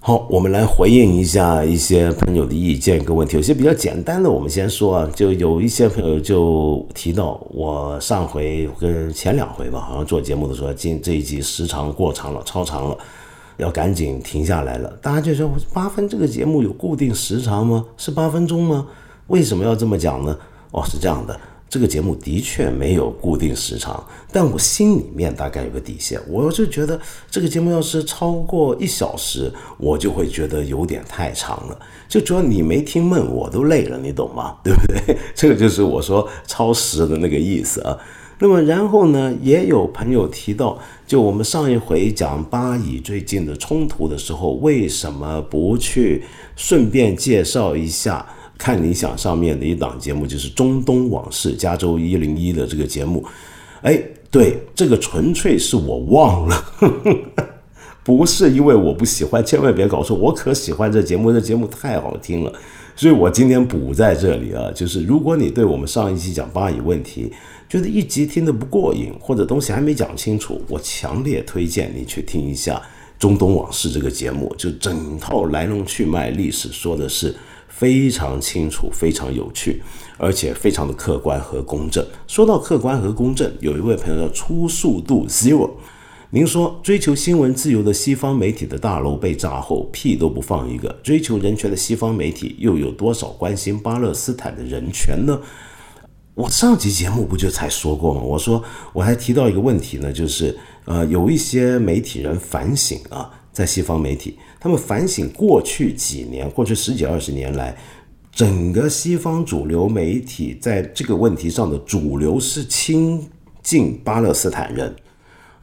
[0.00, 3.36] 好，我们来回应一下一些朋友的意见跟问题。
[3.36, 5.10] 有些比较简单的，我们先说啊。
[5.12, 12.96] 就有一些朋友就提到，我上回跟前两回吧，好像做节目的时候，今这一集时长过长了，超长了，
[13.56, 14.88] 要赶紧停下来了。
[15.02, 17.84] 大家就说，八分这个节目有固定时长吗？
[17.96, 18.86] 是八分钟吗？
[19.26, 20.34] 为什么要这么讲呢？
[20.70, 21.38] 哦，是这样的。
[21.70, 24.02] 这个节目的确没有固定时长，
[24.32, 26.18] 但我心里面大概有个底线。
[26.28, 26.98] 我就觉得
[27.30, 31.78] 这个节目要是超过一小时，我就会觉得有点太长了。
[32.08, 34.56] 就主要你没听闷，我都累了，你懂吗？
[34.64, 35.18] 对不对？
[35.34, 37.98] 这个就是我说超时的那个意思啊。
[38.40, 46.24] 那么然后呢，也有朋友提到，就我们上一回讲巴以最近的冲突的时候，为什么不去
[46.56, 48.24] 顺便介绍一下？
[48.58, 53.24] 看理想上面的一档节目就是《中东往事》，加州一零一的这个节目。
[53.82, 54.02] 哎，
[54.32, 56.64] 对，这个纯粹是我忘了，
[58.02, 62.52] 不是因为我不喜欢，千万别搞错，我可喜欢这节目，这节目太好听了，
[62.96, 64.68] 所以我今天补在这里啊。
[64.74, 67.32] 就是如果你对我们上一期讲巴以问题
[67.68, 72.74] 觉得一集听得不过瘾，或者东西还没讲清楚，我强烈推荐你去听一下
[73.20, 77.32] 《中东往事》这个节目，就整套来龙去脉历史说的是。
[77.78, 79.80] 非常清楚，非常有趣，
[80.16, 82.04] 而且非常的客观和公正。
[82.26, 85.70] 说到客观和公正，有一位朋友叫初速度 Zero，
[86.30, 95.40] 您说追求新闻自由的西方媒体的大楼被炸后，屁都不放一个；追求人权的西方媒体又有多少关心巴勒斯坦的人权呢？
[96.34, 98.20] 我上集节目不就才说过吗？
[98.20, 98.60] 我说
[98.92, 104.38] 我还提到一个问题呢，就是呃，有一些媒体人反省啊，在西方媒体。
[104.60, 107.76] 他们反省过去几年，过去十几二十年来，
[108.30, 113.20] 整个西方主流媒体在这个问题上的主流是亲
[113.60, 114.94] 近巴勒斯坦人，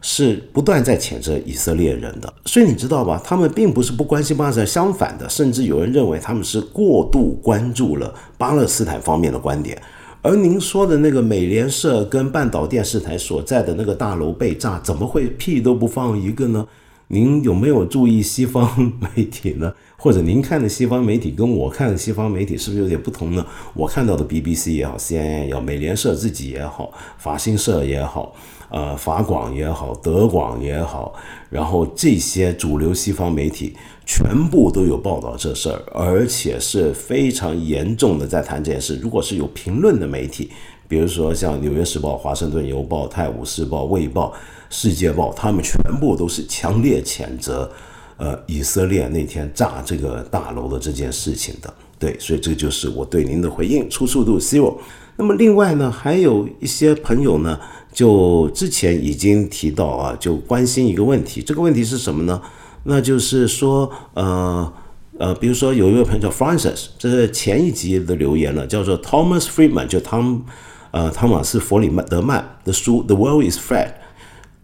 [0.01, 2.33] 是不断在谴责以色列人的。
[2.43, 3.21] 所以你知道吧？
[3.23, 9.81] 他们并不是不关心巴勒斯坦，相反的，甚至有人认为他们是过度关注了巴勒斯坦方面的观点。
[10.21, 16.67] 而您说的那个美联社跟半岛电视台所在的那个大楼被炸，怎么会屁都不放一个呢？
[17.07, 19.73] 您有没有注意西方媒体呢？
[19.97, 23.45] 或者您看的西方媒体跟我看的西方媒体是不是有点不同呢？
[23.73, 28.35] 我看到的 BBC 也好，CNN 也好，美联社自己也好，法新社也好，
[28.69, 31.13] 呃，法广也好，德广也好，
[31.49, 33.75] 然后这些主流西方媒体。
[34.07, 38.99] 全部都有报道这事儿，而且是非常严重的在谈这件事。
[39.01, 40.51] 如果是有评论的媒体，
[40.87, 44.31] 比如说像《纽约时报》《华盛顿邮报》《泰晤士报》《卫报》
[44.69, 47.71] 《世界报》，他们全部都是强烈谴责，
[48.17, 51.73] 呃，以色列那天炸这个大楼的这件事情的。
[51.97, 53.89] 对，所以这就是我对您的回应。
[53.89, 54.77] 出速度 zero。
[55.17, 57.57] 那么另外呢，还有一些朋友呢，
[57.93, 61.41] 就之前已经提到啊，就关心一个问题。
[61.41, 62.41] 这个问题是什么呢？
[62.83, 64.73] 那就是说，呃
[65.17, 70.43] 呃，比如说有一位朋友叫 Francis，这是前一集的留言了，叫做 Thomas Friedman，就汤
[70.91, 73.87] 呃汤马斯弗里曼德曼的书《The World Is Flat》，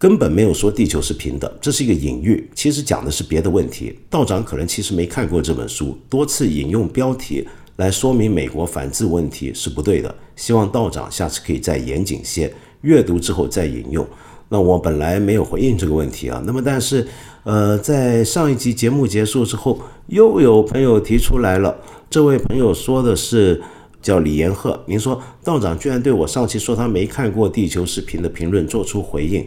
[0.02, 3.96] 根本没有说地球是平的，这是一个隐喻，其实讲的是别的问题。
[4.10, 7.46] 道长可能其实没看过这本书，多次引用标题
[7.76, 10.12] 来说明美国反制问题是不对的。
[10.34, 14.04] 希望道长下次可以再严谨些，阅读之后再引用。
[14.48, 17.06] 那我本来没有回应这个问题啊，那么但是。
[17.44, 21.76] 呃，在上一集节目结束之后，又有朋友提出来了。
[22.08, 23.60] 这位朋友说的是
[24.00, 29.44] 叫李延鹤，您说道长居然对我上期说他没看过地球视频的评论做出回应，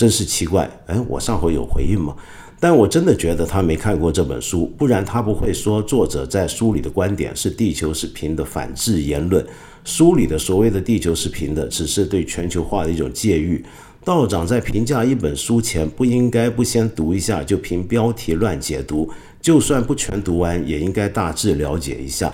[0.00, 0.66] 真是奇怪。
[0.86, 2.16] 哎，我上回有回应吗？
[2.58, 9.44] 但我真的觉得他没看过这本书，不然他不会说作者在书里的观点是地球是平的反制言论。
[9.84, 13.62] 书里的所谓的地球是平的，只是对全球化的一种借喻。
[14.02, 19.10] 道长在评价一本书前，不应该不先读一下就凭标题乱解读，
[19.42, 22.32] 就算不全读完，也应该大致了解一下。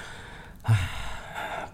[0.62, 0.89] 唉，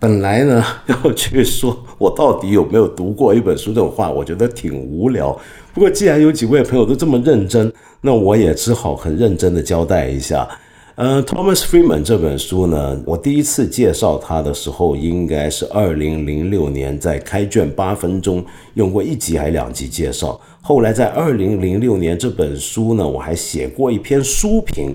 [0.00, 5.38] 本来呢 要去说我到底有没有读过一本书这种话，我觉得挺无聊。
[5.74, 10.48] 不过既然有几位朋友都这么认真，那我也只好很认真的交代一下。
[10.94, 18.44] 呃，Thomas Friedman 这本书呢，我第一次介绍他的时候，应该是二零零六年，在开卷八分钟
[18.74, 20.38] 用过一集还两集介绍。
[20.60, 24.94] 后来在二零零六年这本书呢，我还写过一篇书评。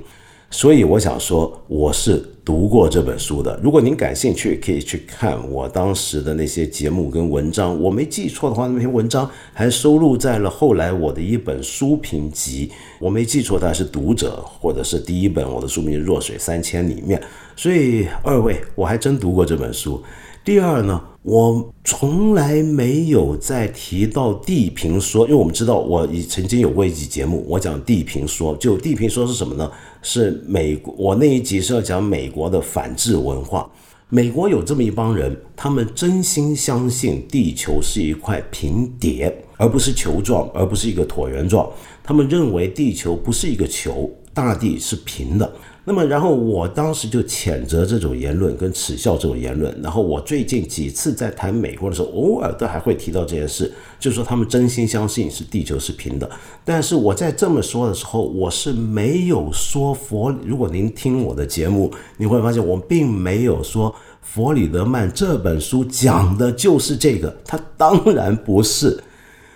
[0.51, 3.59] 所以我想说，我是读过这本书的。
[3.61, 7.77] 如果您感兴趣，可以去看我当时的那些节目跟文章。
[7.81, 12.71] 我没记错的话，那篇文章还收录在了后来我的一本书评集。
[13.01, 17.21] 我没记错，它是读者或者是第一本我的书名《弱水三千》里面。
[17.57, 20.01] 所以二位，我还真读过这本书。
[20.45, 29.69] 第二呢，我从来没有再提到地平说，因为我们知道我已曾经有过一集节目，我讲地平说，就地平说是什么呢？
[30.01, 33.69] 是美国，我那一集是要讲美国的反制文化。
[34.07, 41.69] 美国有这么一帮人，他们真心相信地球是一块平碟，而不是球状，而不是一个椭圆状。
[42.05, 45.53] 他们认为地球不是一个球，大地是平的。
[45.89, 49.73] 那么，然后我当时就谴责这种言论，跟耻笑这种言论。
[49.81, 56.29] 然后我最近几次在谈美国的时候，偶尔都还会提到这件事，就说他们真心相信是地球是平的。
[56.65, 60.29] 但是我在这么说的时候，我是没有说佛。
[60.43, 69.01] 如果您听我的节目，你会发现我并没有说弗里德曼这本书讲的就是这个，他当然不是。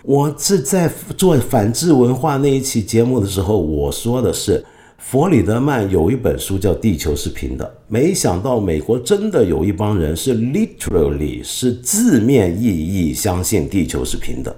[0.02, 4.64] 我是在做反智文化那一期节目的时候，我说的是。
[5.04, 14.56] 弗里德曼有一本书叫《地球是平的》，没想到美国真的有一帮人是 literally 是字面意义相信地球是平的，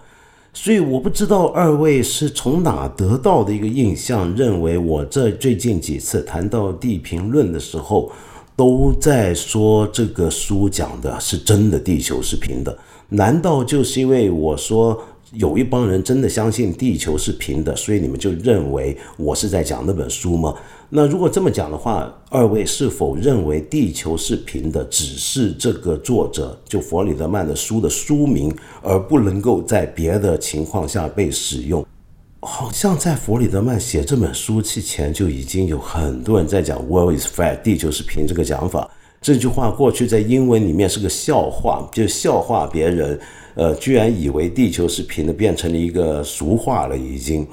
[0.53, 8.11] 所以我不知道二位是从哪得到的一个印象，认为我这最近几次谈到地平论的时候，
[8.55, 12.77] 都在说这个书讲的是真的地球是平的，
[13.09, 15.01] 难道就是因为我说？
[15.33, 20.53] 有一帮人真的相信地球是平的，所以你们就认为我是在讲那本书吗？
[20.89, 31.83] 那如果这么讲的话，二位是否认为地球是平的只是这个作者就弗里德曼的书的书名，而不能够在别的情况下被使用？
[32.41, 38.87] 好像在弗里德曼写这本书之前就已经有很多人在讲 “world is flat”，地球是平这个讲法。
[39.19, 43.19] 这句话过去在英文里面是个笑话，就笑话别人。
[43.55, 47.47] 呃，居然以为地球是平的，变成了一个俗话了，已经。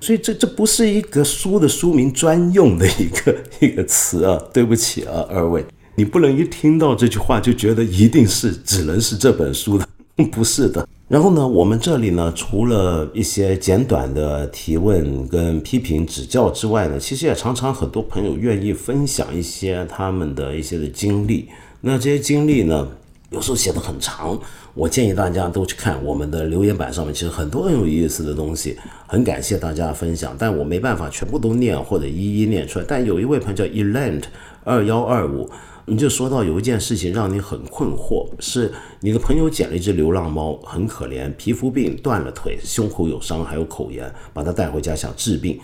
[0.00, 4.38] 所以这这不是一个书的书名专用的一个 一个词啊！
[4.52, 9.88] 对不起啊，二位，你不能一听到这句话就觉得一定是只能是这本书的。
[10.30, 10.86] 不是的。
[11.08, 21.48] 然后呢，我们这里呢，除了一些简短的提问跟批评指教之外呢，其实也常常很多朋友愿意分享一些他们的一些的经历。
[21.80, 22.88] 那这些经历呢，
[23.30, 24.38] 有时候写的很长，
[24.74, 28.76] 我建议大家都去看我们的留言板上面，其实很多很有意思的东西。
[29.06, 32.84] 很感谢大家分享，但我没办法全部都念或者一一念出来。
[32.86, 34.24] 但有一位朋友叫 Eland
[34.64, 35.48] 二幺二五。
[35.86, 45.60] 你就说到有一件事情让你很困惑，是你的朋友捡了一只流浪猫，很可怜，皮肤病，断了腿，胸口有伤，还有口炎，把它带回家想治病，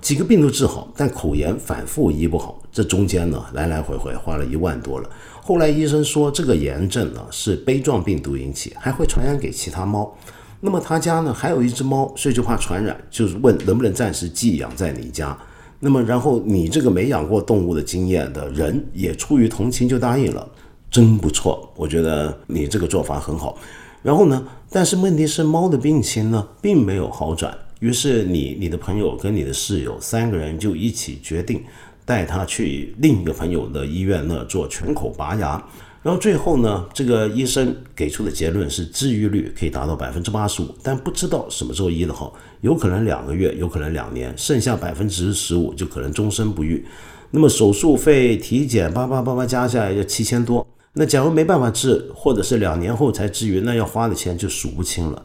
[0.00, 5.10] 几个病都治好，但口炎反复医不好，这中间呢来来回回花了一万多了。
[5.48, 10.14] 后来医生说这个炎症呢是杯状病毒引起，还会传染给其他猫。
[10.60, 15.34] 那么他家呢还有一只猫，所以就怕传染，就是问能不能暂时寄养在你家。
[15.80, 20.46] 那么，然后你这个没养过动物的经验的人，也出于同情就答应了，
[20.90, 21.72] 真不错。
[21.76, 23.56] 我觉得你这个做法很好。
[24.02, 27.56] 然后呢，但是问题是猫的病情呢并没有好转。
[27.80, 31.64] 于是你、你的朋友跟你的室友三个人就一起决定
[32.08, 35.62] 带他去另一个朋友的医院那做全口拔牙。
[36.02, 42.32] 然后最后呢，这个医生给出的结论是治愈率可以达到百分之八十五，但不知道什么时候医的好，
[42.62, 46.82] 有可能两个月，有可能两年，剩下百分之十五就可能终身不愈。
[47.30, 50.66] 那么手术费、体检八八八八加下来要七千多。
[50.94, 55.22] 那假如没办法治，或者是两年后才治愈，那要花的钱就数不清了。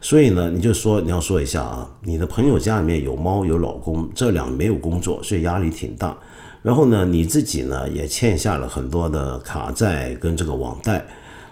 [0.00, 6.16] 所以呢，你就说你要说一下啊，你的朋友家里面有猫有老公，这两没有工作，所以压力挺大。
[6.62, 11.04] 然后呢，你自己呢也欠下了很多的卡债跟这个网贷，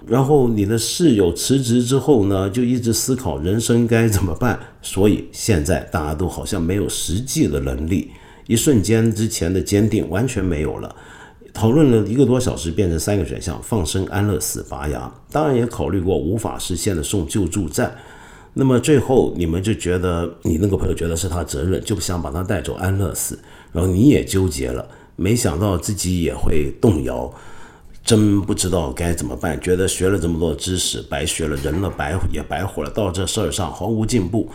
[0.06, 8.10] 然后你的室友辞职之后呢，就一直思考人生该怎么办，所以现在大家都好像没有实际的能力，
[8.46, 10.94] 一瞬间之前的坚定完全没有了。
[11.52, 15.10] 讨论了一个多小时，变成三个选项：放生、安乐死、拔牙。
[15.30, 17.96] 当然也考虑过无法实现的送救助站。
[18.58, 23.38] 那么最后你们就觉得你那个朋友觉得是他责任，就不想把他带走安乐死。
[23.70, 27.30] 然后你也纠结了，没想到自己也会动摇，
[28.02, 29.60] 真不知道该怎么办。
[29.60, 34.48] 觉得学了这么多知识，白学了，人了白也白活了，到这事儿上毫无进步。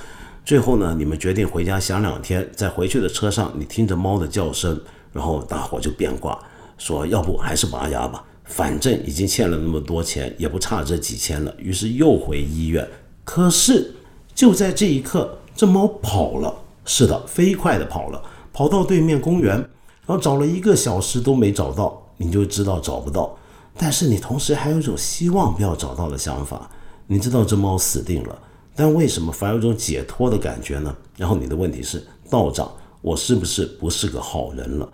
[0.43, 4.81] 最后呢，你们决定回家想两天，在回去的车上，你听着猫的叫声，
[5.13, 6.39] 然后大伙就变卦，
[6.79, 11.53] 说要不还是拔牙吧，反正已经欠了那么多钱，也不差这几千了。
[11.59, 12.87] 于是又回医院。
[13.23, 13.93] 可是
[14.33, 16.53] 就在这一刻，这猫跑了，
[16.85, 18.21] 是的，飞快的跑了。
[18.53, 23.33] 跑到对面公园，然后找了一个小时都没找到，你就知道找不到。
[23.77, 26.69] 但是你同时还有一种希望不要找到的想法，
[27.07, 28.37] 你知道这猫死定了，
[28.75, 30.93] 但为什么反而有种解脱的感觉呢？
[31.15, 32.69] 然后你的问题是，道长，
[33.01, 34.91] 我是不是不是个好人了？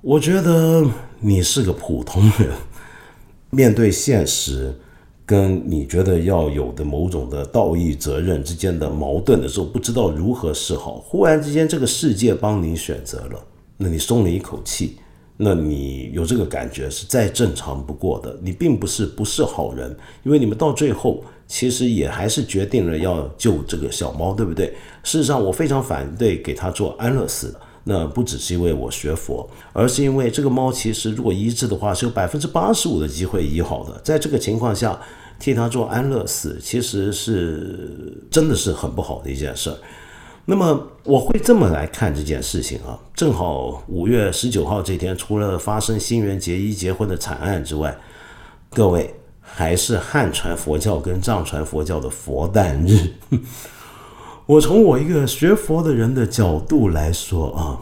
[0.00, 0.84] 我觉得
[1.20, 2.50] 你是个普通人，
[3.50, 4.76] 面对现实。
[5.32, 10.96] 跟你觉得要有的某种的道义责任之间的矛盾的时候，不知道如何是好。
[10.96, 13.42] 忽然之间，这个世界帮你选择了，
[13.78, 14.98] 那你松了一口气。
[15.38, 18.38] 那你有这个感觉是再正常不过的。
[18.42, 24.66] 你并不是不是好人，因为你们到最后其实也还是决定了要救这个小猫，对不对？
[25.02, 27.56] 事实上，我非常反对给他做安乐死。
[27.84, 33.98] 那不只是因为我学佛，而是因为这个猫其实如果医治的话，是有百分之八十五的机会医好的。
[34.04, 35.00] 在这个情况下，
[35.42, 39.76] 替他做安乐死，其实是真的是很不好的一件事儿。
[40.44, 47.92] 那么我会这么来看这件事情啊，正好五月十九号这天，除了发生新垣结衣结婚的惨案之外，
[48.70, 53.10] 各位还是汉传佛教跟藏传佛教的佛诞日。
[54.46, 57.80] 我从我一个学佛的人的角度来说啊，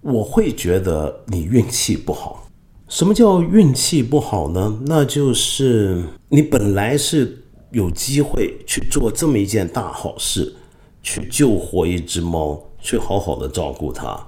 [0.00, 2.45] 我会觉得你运气不好。
[2.88, 4.80] 什么叫运气不好呢？
[4.86, 7.36] 那就是你本来是
[7.72, 10.54] 有机会去做这么一件大好事，
[11.02, 14.24] 去救活一只猫，去好好的照顾它，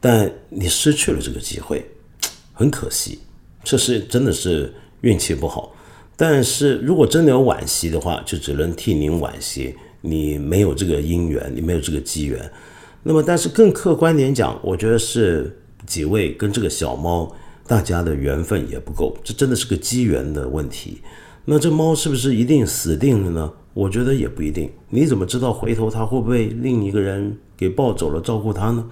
[0.00, 1.84] 但你失去了这个机会，
[2.54, 3.18] 很可惜。
[3.62, 4.72] 这是真的是
[5.02, 5.70] 运气不好。
[6.16, 9.74] 但是如果真的有惋惜的话，就只能替您惋惜。
[10.00, 12.50] 你没有这个因缘，你没有这个机缘，
[13.02, 17.34] 那么但是更客观点讲，我觉得是几位跟这个小猫
[17.66, 21.00] 大家的缘分也不够，这真的是个机缘的问题。
[21.44, 23.52] 那这猫是不是一定死定了呢？
[23.72, 24.70] 我觉得也不一定。
[24.90, 28.86] 你怎么知道回头它会不会另一个人给抱走了照顾它呢？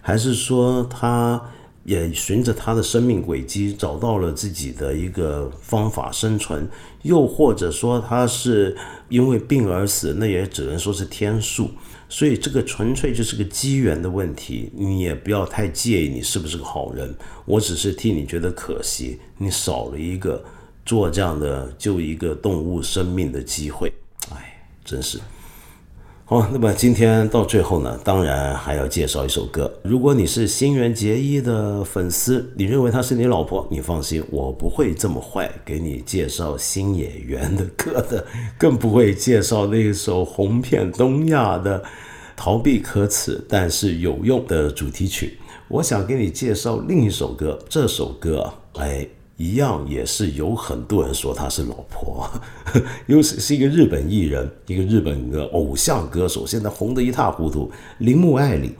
[0.00, 1.40] 还是说它？
[1.84, 6.68] 也循着它的生命轨迹找到了自己的一个方法生存，
[7.02, 8.76] 又或者说他是
[9.08, 11.70] 因为病而死，那也只能说是天数。
[12.08, 17.14] 所以这个纯粹就是个机缘的问题，你也不要太介意你是不是个好人。
[17.44, 20.42] 我只是替你觉得可惜，你少了一个
[20.84, 23.92] 做这样的救一个动物生命的机会，
[24.30, 25.18] 哎，真是。
[26.28, 29.72] 好，那么今天到最后呢，当然还要介绍一首歌。
[29.84, 38.26] 如果你是新垣结衣的粉丝，你认为她是你老婆，你放心，我不会这么坏给你介绍新演员的歌的，
[38.58, 41.80] 更不会介绍那一首红遍东亚的
[42.34, 45.38] 逃避可耻但是有用的主题曲。
[45.68, 49.06] 我想给你介绍另一首歌，这首歌，哎。
[49.36, 52.28] 一样也是有很多人说她是老婆，
[53.06, 57.70] 又是是一个日本艺人，一个日本的偶像歌手，现在红得一塌糊涂。
[57.98, 58.74] 铃木爱里，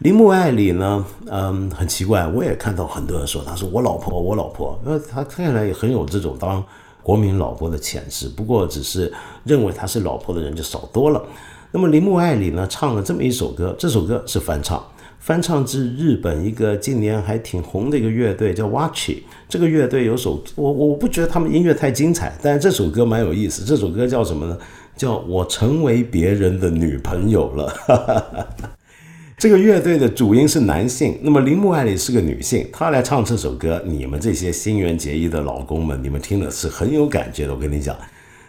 [0.00, 6.62] 铃木爱里呢，嗯，很奇怪，我也看到很多人说她是我老婆，我老婆，那她看起来也很有这种当
[7.02, 8.28] 国民老婆的潜质。
[8.28, 9.10] 不过，只是
[9.44, 11.24] 认为她是老婆的人就少多了。
[11.70, 14.84] 那么铃木爱里呢，唱了这么一首歌，这首歌是翻唱。
[15.22, 19.12] 翻唱自日本一个近年还挺红的一个乐队，叫 Watch。
[19.48, 23.64] 这个乐队有首我我不觉得他们音乐太精彩，但是这首歌蛮有意思。
[23.64, 24.58] 这首歌叫什么呢？
[24.96, 28.48] 叫我成为别人的女朋友了。
[29.38, 37.54] 这个乐队的主音是男性，那么铃木爱里是个女性，她来唱这首歌，你们这些新垣结衣的老公们，你们听的是很有感觉的。
[37.54, 37.96] 我跟你讲，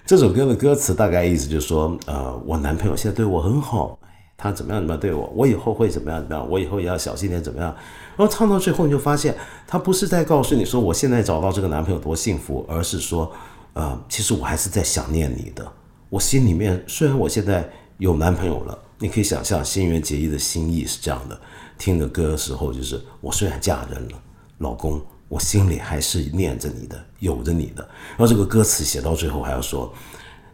[0.08, 4.00] 这首歌的歌词大概意思就是说，呃，我男朋友现在对我很好。
[4.44, 7.74] 他怎么样怎么样对我，我以后会怎么样怎么样，我以后也要小心点怎么样。
[8.18, 9.34] 然后唱到最后，你就发现
[9.66, 13.32] 他不是在告诉你说我现在找到这个男朋友多幸福，而是说，
[13.72, 15.66] 呃，其实我还是在想念你的。
[16.10, 21.40] 我心里面虽然我现在有男朋友了，你可以想象新垣结衣的心意是这样的。
[21.78, 24.22] 听的歌的时候，就是我虽然嫁人了，
[24.58, 27.82] 老公，我心里还是念着你的，有着你的。
[28.18, 29.94] 然后这个歌词写到最后还要说，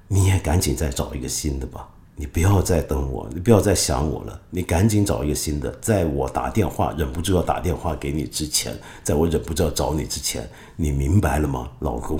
[0.08, 1.90] 你也赶紧再找一个新的吧。
[2.20, 5.72] 你不要再等我，你不要再想我了，你赶紧找一个新的。
[5.80, 10.46] 在我打电话忍不住要打电话给你之前，在我忍不住要找你之前，
[10.76, 12.20] 你明白了吗，老公？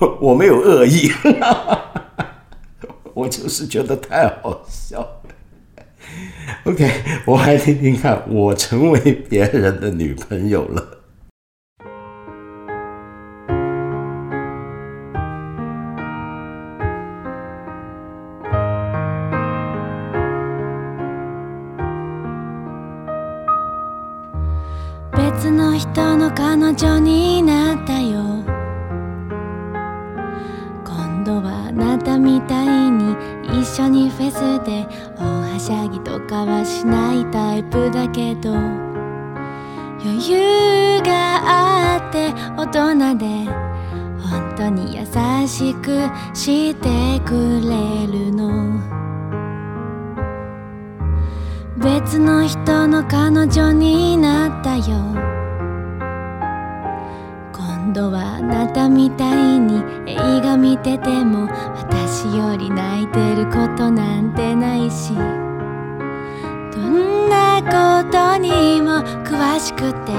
[0.20, 1.12] 我没有恶意，
[3.14, 5.22] 我就是觉得太好笑了。
[6.64, 6.90] OK，
[7.26, 10.99] 我还听听看，我成为别人的女朋友了。
[25.16, 28.20] 別の人の彼女になったよ。
[30.84, 33.16] 今度はあなたみたいに
[33.60, 34.86] 一緒にフェスで
[35.18, 38.54] 大はしゃぎとかはしないタイプだけど。
[40.02, 43.50] 余裕があって大人で。
[44.30, 45.04] 本当に優
[45.48, 48.80] しくしてくれるの。
[51.80, 54.84] 別の人の彼女になったよ。
[57.54, 65.14] 今度はあなたみたいに映画見てても私より泣いてることなんてないし。
[65.14, 65.22] ど
[66.82, 70.12] んなことにも詳しくて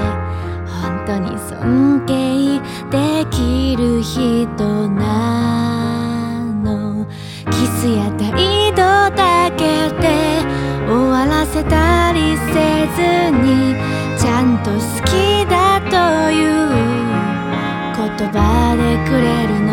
[0.66, 2.60] 本当に尊敬
[2.90, 7.06] できる人なの。
[7.52, 9.62] キスや態度だけ
[10.02, 10.31] で
[11.52, 13.76] せたりせずに
[14.18, 16.48] ちゃんと好きだという
[17.94, 19.70] 言葉でくれるの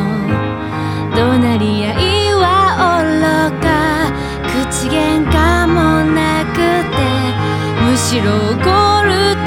[1.16, 2.44] 怒鳴り合いは
[3.00, 3.24] 愚
[3.64, 4.12] か
[4.68, 6.60] 口喧嘩もなく
[6.92, 7.00] て
[7.86, 8.28] むしろ
[8.60, 9.39] 怒る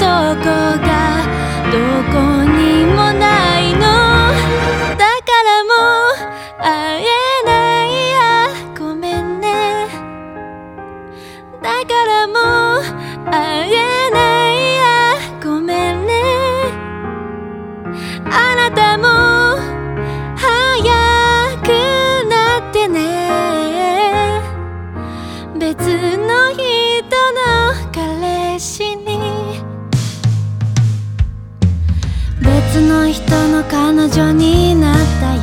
[33.11, 35.41] 人の彼女になったよ。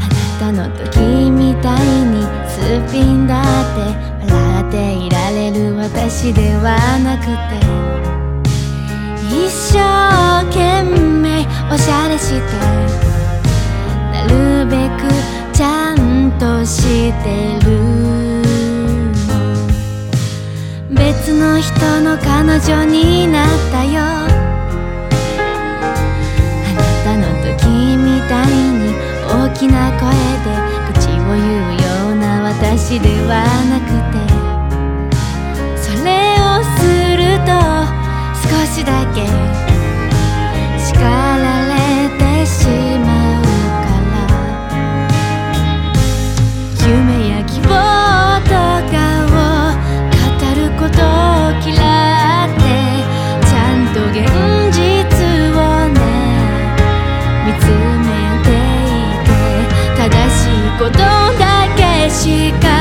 [0.00, 0.98] あなたの時
[1.30, 3.80] みたいにすっぴんだって
[4.32, 7.58] 笑っていられる私ではなくて。
[9.30, 9.78] 一生
[10.46, 12.40] 懸命おしゃれして。
[14.12, 15.02] なるべく
[15.52, 17.68] ちゃんとしてる。
[20.90, 24.17] 別の人の彼女になったよ。
[29.58, 30.08] きな声
[30.44, 30.54] で
[30.94, 34.22] 口を言うような私ではなくて
[35.76, 36.86] それをす
[37.16, 37.50] ると
[38.48, 39.57] 少しだけ
[62.28, 62.77] jika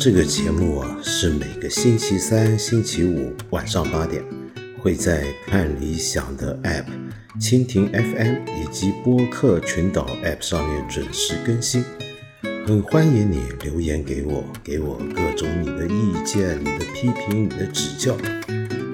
[0.00, 4.24] 这个节目啊，是每个星期三、星期五晚上八点，
[4.78, 6.86] 会在看理想的 App、
[7.38, 11.84] 蜻蜓 FM 以及播客群岛 App 上面准时更新。
[12.66, 18.16] 很欢迎你留言给我，给我各种你的意见、你的批评、你的指教。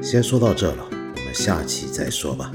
[0.03, 2.51] 先说到这了，我们下期再说吧。